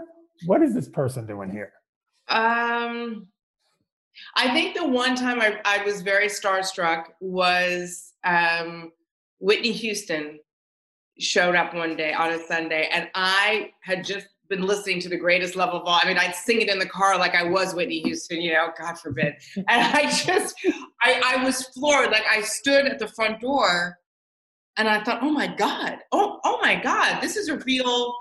What 0.46 0.64
is 0.64 0.74
this 0.74 0.88
person 0.88 1.28
doing 1.28 1.52
here? 1.52 1.74
Um 2.30 3.28
I 4.36 4.54
think 4.54 4.76
the 4.76 4.88
one 4.88 5.16
time 5.16 5.42
I, 5.42 5.60
I 5.66 5.84
was 5.84 6.02
very 6.02 6.28
starstruck 6.28 7.06
was 7.20 8.14
um, 8.24 8.92
Whitney 9.40 9.72
Houston 9.72 10.40
showed 11.20 11.56
up 11.56 11.74
one 11.74 11.96
day 11.96 12.14
on 12.14 12.32
a 12.32 12.40
Sunday, 12.48 12.90
and 12.92 13.10
I 13.16 13.72
had 13.82 14.04
just 14.04 14.28
been 14.50 14.62
listening 14.62 15.00
to 15.02 15.10
the 15.10 15.18
greatest 15.18 15.56
love 15.56 15.70
of 15.70 15.84
all. 15.86 16.00
I 16.02 16.08
mean, 16.08 16.18
I'd 16.18 16.36
sing 16.36 16.62
it 16.62 16.70
in 16.70 16.80
the 16.80 16.86
car 16.86 17.18
like 17.18 17.36
I 17.36 17.44
was 17.44 17.74
Whitney 17.74 18.02
Houston, 18.02 18.42
you 18.42 18.54
know, 18.54 18.70
God 18.78 18.98
forbid. 19.00 19.36
And 19.56 19.66
I 19.68 20.04
just, 20.12 20.56
I, 21.02 21.22
I 21.26 21.44
was 21.44 21.64
floored. 21.70 22.12
Like 22.12 22.26
I 22.30 22.42
stood 22.42 22.86
at 22.86 23.00
the 23.00 23.08
front 23.08 23.42
door 23.42 23.98
and 24.78 24.88
I 24.88 25.04
thought, 25.04 25.24
oh 25.24 25.32
my 25.32 25.48
God, 25.48 26.00
oh, 26.12 26.40
oh 26.44 26.60
my 26.62 26.76
God, 26.76 27.22
this 27.22 27.36
is 27.36 27.50
a 27.50 27.58
real 27.60 28.14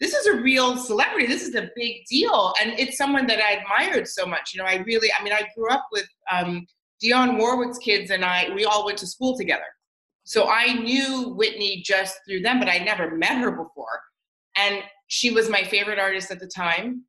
this 0.00 0.14
is 0.14 0.26
a 0.26 0.40
real 0.40 0.76
celebrity. 0.76 1.26
This 1.26 1.42
is 1.42 1.54
a 1.54 1.70
big 1.74 2.04
deal. 2.08 2.54
And 2.62 2.72
it's 2.78 2.96
someone 2.96 3.26
that 3.26 3.40
I 3.40 3.52
admired 3.52 4.06
so 4.06 4.26
much. 4.26 4.52
You 4.54 4.62
know, 4.62 4.68
I 4.68 4.76
really, 4.86 5.10
I 5.18 5.22
mean, 5.24 5.32
I 5.32 5.42
grew 5.56 5.70
up 5.70 5.86
with 5.90 6.06
um, 6.30 6.66
Dionne 7.02 7.38
Warwick's 7.38 7.78
kids 7.78 8.10
and 8.10 8.24
I, 8.24 8.48
we 8.54 8.64
all 8.64 8.84
went 8.84 8.98
to 8.98 9.06
school 9.06 9.36
together. 9.36 9.64
So 10.24 10.48
I 10.48 10.74
knew 10.74 11.30
Whitney 11.30 11.82
just 11.84 12.18
through 12.28 12.40
them, 12.40 12.58
but 12.58 12.68
I 12.68 12.78
never 12.78 13.16
met 13.16 13.38
her 13.38 13.50
before. 13.50 14.00
And 14.56 14.82
she 15.06 15.30
was 15.30 15.48
my 15.48 15.62
favorite 15.62 15.98
artist 15.98 16.30
at 16.30 16.38
the 16.38 16.46
time. 16.46 17.04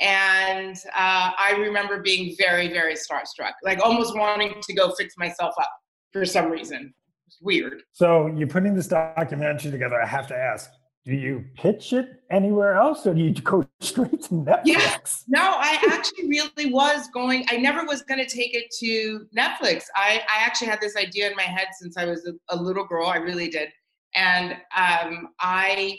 And 0.00 0.76
uh, 0.86 1.30
I 1.38 1.54
remember 1.58 2.02
being 2.02 2.34
very, 2.38 2.68
very 2.68 2.94
starstruck, 2.94 3.52
like 3.62 3.78
almost 3.78 4.16
wanting 4.16 4.54
to 4.62 4.74
go 4.74 4.92
fix 4.92 5.14
myself 5.16 5.54
up 5.60 5.70
for 6.12 6.24
some 6.24 6.50
reason. 6.50 6.92
It's 7.26 7.38
weird. 7.40 7.82
So 7.92 8.26
you're 8.26 8.48
putting 8.48 8.74
this 8.74 8.88
documentary 8.88 9.70
together. 9.70 10.00
I 10.00 10.06
have 10.06 10.26
to 10.28 10.36
ask, 10.36 10.70
do 11.04 11.14
you 11.14 11.44
pitch 11.54 11.92
it 11.92 12.22
anywhere 12.30 12.74
else 12.74 13.06
or 13.06 13.14
do 13.14 13.20
you 13.20 13.32
go 13.42 13.64
straight 13.80 14.22
to 14.22 14.34
Netflix? 14.34 14.62
Yeah. 14.64 14.96
No, 15.28 15.40
I 15.42 15.78
actually 15.90 16.28
really 16.28 16.72
was 16.72 17.08
going, 17.08 17.44
I 17.50 17.56
never 17.56 17.84
was 17.84 18.02
going 18.02 18.24
to 18.24 18.28
take 18.28 18.54
it 18.54 18.72
to 18.80 19.26
Netflix. 19.36 19.84
I, 19.96 20.22
I 20.28 20.44
actually 20.44 20.68
had 20.68 20.80
this 20.80 20.96
idea 20.96 21.30
in 21.30 21.36
my 21.36 21.42
head 21.42 21.68
since 21.78 21.96
I 21.96 22.04
was 22.04 22.26
a, 22.26 22.54
a 22.54 22.56
little 22.56 22.84
girl. 22.84 23.06
I 23.06 23.16
really 23.16 23.48
did. 23.48 23.70
And 24.14 24.52
um, 24.76 25.28
I 25.40 25.98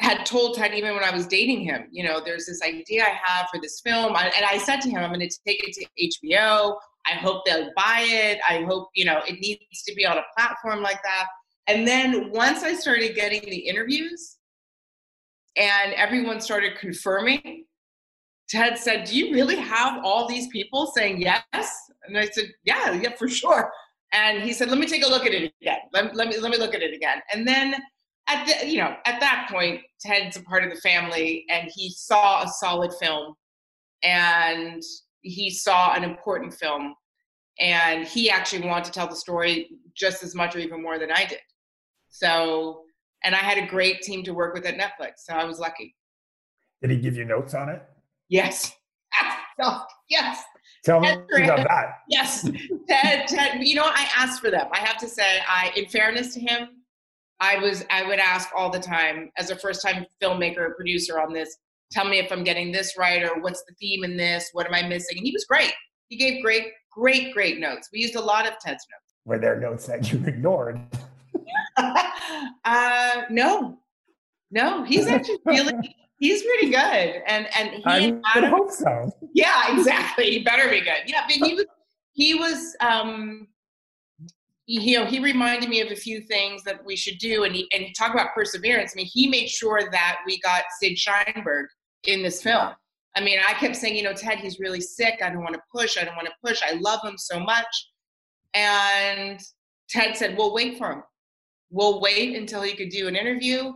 had 0.00 0.26
told 0.26 0.56
Ted 0.56 0.74
even 0.74 0.94
when 0.94 1.04
I 1.04 1.14
was 1.14 1.26
dating 1.26 1.60
him, 1.60 1.86
you 1.92 2.02
know, 2.02 2.20
there's 2.24 2.46
this 2.46 2.62
idea 2.62 3.04
I 3.04 3.18
have 3.24 3.48
for 3.52 3.60
this 3.60 3.80
film. 3.80 4.16
I, 4.16 4.32
and 4.36 4.44
I 4.44 4.58
said 4.58 4.80
to 4.80 4.90
him, 4.90 4.98
I'm 4.98 5.10
going 5.10 5.20
to 5.20 5.38
take 5.46 5.62
it 5.62 5.74
to 5.74 6.26
HBO. 6.26 6.76
I 7.06 7.12
hope 7.12 7.44
they'll 7.44 7.70
buy 7.76 8.04
it. 8.08 8.38
I 8.48 8.62
hope, 8.62 8.88
you 8.94 9.04
know, 9.04 9.20
it 9.26 9.38
needs 9.40 9.82
to 9.86 9.94
be 9.94 10.06
on 10.06 10.18
a 10.18 10.22
platform 10.36 10.82
like 10.82 11.02
that. 11.02 11.26
And 11.66 11.86
then 11.86 12.30
once 12.30 12.62
I 12.62 12.74
started 12.74 13.14
getting 13.14 13.42
the 13.42 13.56
interviews 13.56 14.38
and 15.56 15.92
everyone 15.94 16.40
started 16.40 16.76
confirming, 16.78 17.66
Ted 18.48 18.78
said, 18.78 19.04
Do 19.04 19.16
you 19.16 19.32
really 19.32 19.56
have 19.56 20.04
all 20.04 20.28
these 20.28 20.48
people 20.48 20.92
saying 20.94 21.20
yes? 21.20 21.44
And 22.04 22.18
I 22.18 22.26
said, 22.26 22.46
Yeah, 22.64 22.92
yeah, 22.92 23.14
for 23.16 23.28
sure. 23.28 23.70
And 24.12 24.42
he 24.42 24.52
said, 24.52 24.68
Let 24.68 24.78
me 24.78 24.86
take 24.86 25.06
a 25.06 25.08
look 25.08 25.24
at 25.24 25.32
it 25.32 25.52
again. 25.60 25.78
Let, 25.92 26.14
let 26.14 26.28
me 26.28 26.38
let 26.38 26.50
me 26.50 26.58
look 26.58 26.74
at 26.74 26.82
it 26.82 26.94
again. 26.94 27.22
And 27.32 27.46
then 27.46 27.74
at 28.28 28.46
the, 28.46 28.68
you 28.68 28.78
know, 28.78 28.94
at 29.06 29.20
that 29.20 29.48
point, 29.50 29.80
Ted's 30.00 30.36
a 30.36 30.42
part 30.42 30.64
of 30.64 30.70
the 30.70 30.80
family 30.80 31.44
and 31.48 31.70
he 31.74 31.90
saw 31.90 32.42
a 32.42 32.48
solid 32.48 32.92
film 33.00 33.34
and 34.02 34.82
he 35.22 35.50
saw 35.50 35.94
an 35.94 36.04
important 36.04 36.52
film 36.54 36.94
and 37.58 38.06
he 38.06 38.30
actually 38.30 38.66
wanted 38.66 38.84
to 38.84 38.90
tell 38.92 39.06
the 39.06 39.16
story 39.16 39.70
just 39.94 40.22
as 40.22 40.34
much 40.34 40.56
or 40.56 40.58
even 40.58 40.82
more 40.82 40.98
than 40.98 41.10
I 41.12 41.24
did. 41.24 41.38
So, 42.12 42.82
and 43.24 43.34
I 43.34 43.38
had 43.38 43.58
a 43.58 43.66
great 43.66 44.02
team 44.02 44.22
to 44.24 44.32
work 44.32 44.54
with 44.54 44.64
at 44.66 44.76
Netflix. 44.76 45.24
So 45.24 45.34
I 45.34 45.44
was 45.44 45.58
lucky. 45.58 45.96
Did 46.80 46.90
he 46.90 46.98
give 46.98 47.16
you 47.16 47.24
notes 47.24 47.54
on 47.54 47.68
it? 47.68 47.82
Yes. 48.28 48.72
yes. 50.08 50.42
Tell 50.84 51.00
me 51.00 51.10
about 51.10 51.66
that. 51.68 52.00
Yes. 52.08 52.48
Ted, 52.88 53.28
Ted, 53.28 53.66
you 53.66 53.74
know, 53.74 53.84
I 53.84 54.08
asked 54.16 54.40
for 54.40 54.50
them. 54.50 54.68
I 54.72 54.78
have 54.78 54.98
to 54.98 55.08
say, 55.08 55.38
I, 55.48 55.72
in 55.76 55.86
fairness 55.86 56.34
to 56.34 56.40
him, 56.40 56.68
I 57.40 57.58
was, 57.58 57.84
I 57.90 58.06
would 58.06 58.18
ask 58.18 58.50
all 58.56 58.70
the 58.70 58.80
time 58.80 59.30
as 59.36 59.50
a 59.50 59.56
first 59.56 59.82
time 59.82 60.06
filmmaker, 60.22 60.74
producer 60.76 61.20
on 61.20 61.32
this, 61.32 61.56
tell 61.90 62.08
me 62.08 62.18
if 62.18 62.30
I'm 62.30 62.44
getting 62.44 62.72
this 62.72 62.96
right 62.98 63.22
or 63.22 63.40
what's 63.40 63.62
the 63.64 63.74
theme 63.80 64.04
in 64.04 64.16
this? 64.16 64.50
What 64.52 64.66
am 64.66 64.74
I 64.74 64.82
missing? 64.82 65.18
And 65.18 65.26
he 65.26 65.32
was 65.32 65.44
great. 65.44 65.72
He 66.08 66.16
gave 66.16 66.42
great, 66.42 66.68
great, 66.90 67.32
great 67.32 67.58
notes. 67.58 67.88
We 67.92 68.00
used 68.00 68.16
a 68.16 68.20
lot 68.20 68.46
of 68.46 68.58
Ted's 68.58 68.86
notes. 68.90 69.14
Were 69.24 69.38
there 69.38 69.58
notes 69.58 69.86
that 69.86 70.12
you 70.12 70.22
ignored? 70.26 70.80
uh, 72.64 73.22
no, 73.30 73.78
no, 74.50 74.84
he's 74.84 75.06
actually 75.06 75.38
really, 75.46 75.96
he's 76.22 76.42
pretty 76.42 76.70
good. 76.70 77.22
And 77.26 77.48
and 77.54 77.70
he 77.70 77.84
I 77.84 77.98
and 77.98 78.24
Adam, 78.34 78.50
hope 78.50 78.70
so. 78.70 79.10
Yeah, 79.34 79.76
exactly. 79.76 80.30
He 80.30 80.42
better 80.42 80.70
be 80.70 80.80
good. 80.80 81.02
Yeah, 81.06 81.24
but 81.26 81.48
he 81.48 81.54
was 81.54 81.66
he 82.12 82.34
was 82.34 82.76
um 82.80 83.48
you 84.66 84.98
know 84.98 85.04
he 85.04 85.18
reminded 85.18 85.68
me 85.68 85.80
of 85.80 85.90
a 85.90 85.96
few 85.96 86.20
things 86.20 86.62
that 86.64 86.84
we 86.86 86.96
should 86.96 87.18
do. 87.18 87.44
And 87.44 87.54
he 87.54 87.68
and 87.72 87.82
he 87.82 87.92
talked 87.92 88.14
about 88.14 88.34
perseverance. 88.34 88.92
I 88.94 88.96
mean 88.96 89.10
he 89.12 89.28
made 89.28 89.48
sure 89.48 89.90
that 89.90 90.18
we 90.24 90.40
got 90.40 90.62
sid 90.80 90.96
sheinberg 90.96 91.64
in 92.04 92.22
this 92.22 92.40
film. 92.40 92.70
I 93.16 93.20
mean 93.20 93.40
i 93.46 93.52
kept 93.54 93.76
saying 93.76 93.96
you 93.96 94.04
know 94.04 94.14
ted 94.14 94.38
he's 94.38 94.60
really 94.60 94.80
sick. 94.80 95.20
I 95.22 95.28
don't 95.28 95.42
want 95.42 95.54
to 95.54 95.62
push. 95.74 95.98
I 95.98 96.04
don't 96.04 96.16
want 96.16 96.28
to 96.28 96.34
push. 96.46 96.62
I 96.64 96.74
love 96.74 97.00
him 97.04 97.18
so 97.18 97.40
much. 97.40 97.90
And 98.54 99.40
ted 99.90 100.16
said 100.16 100.38
well 100.38 100.54
wait 100.54 100.78
for 100.78 100.92
him 100.92 101.02
we'll 101.72 102.00
wait 102.00 102.36
until 102.36 102.62
he 102.62 102.74
could 102.74 102.90
do 102.90 103.08
an 103.08 103.16
interview 103.16 103.72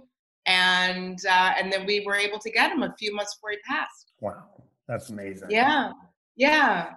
and 0.46 1.18
uh, 1.28 1.54
and 1.58 1.72
then 1.72 1.84
we 1.86 2.00
were 2.06 2.14
able 2.14 2.38
to 2.38 2.50
get 2.50 2.70
him 2.70 2.82
a 2.82 2.94
few 2.98 3.12
months 3.14 3.34
before 3.34 3.50
he 3.50 3.58
passed 3.68 4.12
wow 4.20 4.44
that's 4.86 5.10
amazing 5.10 5.50
yeah 5.50 5.90
yeah 6.36 6.92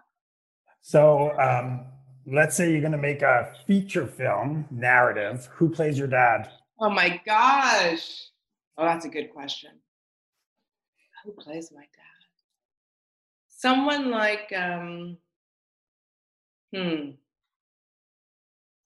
so 0.81 1.37
um, 1.39 1.85
let's 2.27 2.55
say 2.55 2.71
you're 2.71 2.81
going 2.81 2.91
to 2.91 2.97
make 2.97 3.21
a 3.21 3.51
feature 3.65 4.05
film 4.05 4.65
narrative 4.69 5.49
who 5.51 5.69
plays 5.69 5.97
your 5.97 6.07
dad 6.07 6.49
Oh 6.81 6.89
my 6.89 7.19
gosh. 7.25 8.29
Oh, 8.77 8.85
that's 8.85 9.05
a 9.05 9.09
good 9.09 9.31
question. 9.33 9.71
Who 11.25 11.33
plays 11.33 11.71
my 11.75 11.81
dad? 11.81 12.27
Someone 13.49 14.09
like 14.09 14.53
um 14.55 15.17
hmm. 16.73 17.11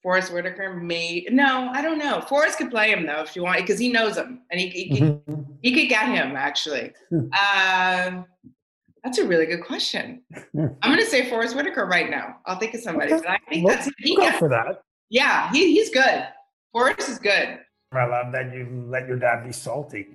Forest 0.04 0.34
Whitaker 0.34 0.74
may 0.76 1.26
no, 1.32 1.70
I 1.74 1.82
don't 1.82 1.98
know. 1.98 2.22
Forest 2.22 2.58
could 2.58 2.70
play 2.70 2.92
him 2.92 3.06
though 3.06 3.22
if 3.22 3.36
you 3.36 3.44
want, 3.44 3.60
because 3.62 3.80
he 3.80 3.90
knows 3.92 4.18
him 4.18 4.42
and 4.52 4.60
he 4.60 4.70
he, 4.70 5.00
could, 5.00 5.22
he 5.62 5.74
could 5.74 5.88
get 5.90 6.08
him 6.10 6.36
actually. 6.36 6.92
Um, 7.12 8.26
that's 9.04 9.18
a 9.18 9.26
really 9.26 9.46
good 9.46 9.64
question. 9.64 10.22
I'm 10.58 10.76
gonna 10.82 11.06
say 11.06 11.30
Forest 11.30 11.56
Whitaker 11.56 11.86
right 11.86 12.10
now. 12.10 12.38
I'll 12.46 12.60
think 12.60 12.74
of 12.74 12.82
somebody, 12.82 13.12
but 13.12 13.28
I 13.30 13.40
think 13.50 13.66
Well, 13.66 13.76
that's 13.76 13.90
he 14.00 14.16
go 14.16 14.30
for 14.34 14.50
that. 14.50 14.82
yeah, 15.10 15.50
he, 15.52 15.74
he's 15.74 15.90
good. 15.90 16.28
Forest 16.74 17.08
is 17.10 17.18
good. 17.20 17.60
I 17.94 18.06
love 18.06 18.32
that 18.34 18.54
you 18.54 18.86
let 18.90 19.08
your 19.08 19.18
dad 19.18 19.46
be 19.46 19.52
salty. 19.54 20.08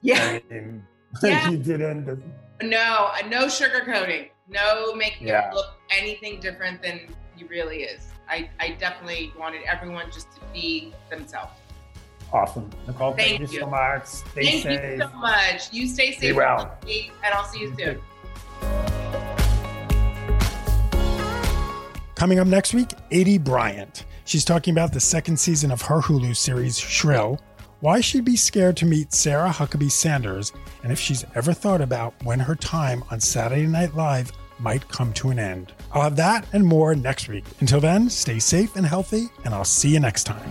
Yeah. 0.00 0.38
And 0.50 0.82
Yeah. 1.22 1.50
you 1.50 1.58
didn't. 1.58 2.22
No, 2.62 3.10
uh, 3.12 3.26
no 3.28 3.46
sugarcoating. 3.46 4.30
No 4.48 4.94
making 4.94 5.28
Yeah. 5.28 5.48
him 5.48 5.54
look 5.54 5.66
anything 5.90 6.40
different 6.40 6.82
than 6.82 7.00
he 7.36 7.44
really 7.44 7.82
is. 7.82 8.08
I, 8.32 8.48
I 8.58 8.70
definitely 8.80 9.30
wanted 9.38 9.60
everyone 9.64 10.06
just 10.10 10.32
to 10.36 10.40
be 10.54 10.94
themselves. 11.10 11.52
Awesome. 12.32 12.70
Nicole, 12.86 13.12
thank, 13.12 13.40
Thank 13.40 13.40
you, 13.52 13.56
you. 13.56 13.60
so 13.60 13.66
much. 13.66 14.06
Stay 14.06 14.44
Thank 14.44 14.62
safe. 14.62 14.90
you 14.92 14.98
so 15.02 15.16
much. 15.18 15.72
You 15.72 15.86
stay 15.86 16.12
safe, 16.12 16.20
Be 16.20 16.32
well. 16.32 16.78
and 16.82 17.34
I'll 17.34 17.44
see 17.44 17.60
you 17.60 17.74
soon. 17.78 18.00
Coming 22.14 22.38
up 22.38 22.46
next 22.46 22.72
week, 22.72 22.88
Aidy 23.10 23.42
Bryant. 23.42 24.06
She's 24.24 24.46
talking 24.46 24.72
about 24.72 24.94
the 24.94 25.00
second 25.00 25.38
season 25.38 25.70
of 25.70 25.82
her 25.82 26.00
Hulu 26.00 26.34
series, 26.34 26.78
Shrill, 26.78 27.38
why 27.80 28.00
she'd 28.00 28.24
be 28.24 28.36
scared 28.36 28.78
to 28.78 28.86
meet 28.86 29.12
Sarah 29.12 29.50
Huckabee 29.50 29.90
Sanders, 29.90 30.52
and 30.84 30.90
if 30.92 30.98
she's 30.98 31.26
ever 31.34 31.52
thought 31.52 31.82
about 31.82 32.14
when 32.22 32.38
her 32.38 32.54
time 32.54 33.04
on 33.10 33.20
Saturday 33.20 33.66
Night 33.66 33.94
Live 33.94 34.32
might 34.62 34.88
come 34.88 35.12
to 35.14 35.30
an 35.30 35.38
end. 35.38 35.72
I'll 35.92 36.02
have 36.02 36.16
that 36.16 36.46
and 36.52 36.64
more 36.64 36.94
next 36.94 37.28
week. 37.28 37.44
Until 37.60 37.80
then, 37.80 38.08
stay 38.08 38.38
safe 38.38 38.76
and 38.76 38.86
healthy, 38.86 39.28
and 39.44 39.54
I'll 39.54 39.64
see 39.64 39.90
you 39.90 40.00
next 40.00 40.24
time. 40.24 40.50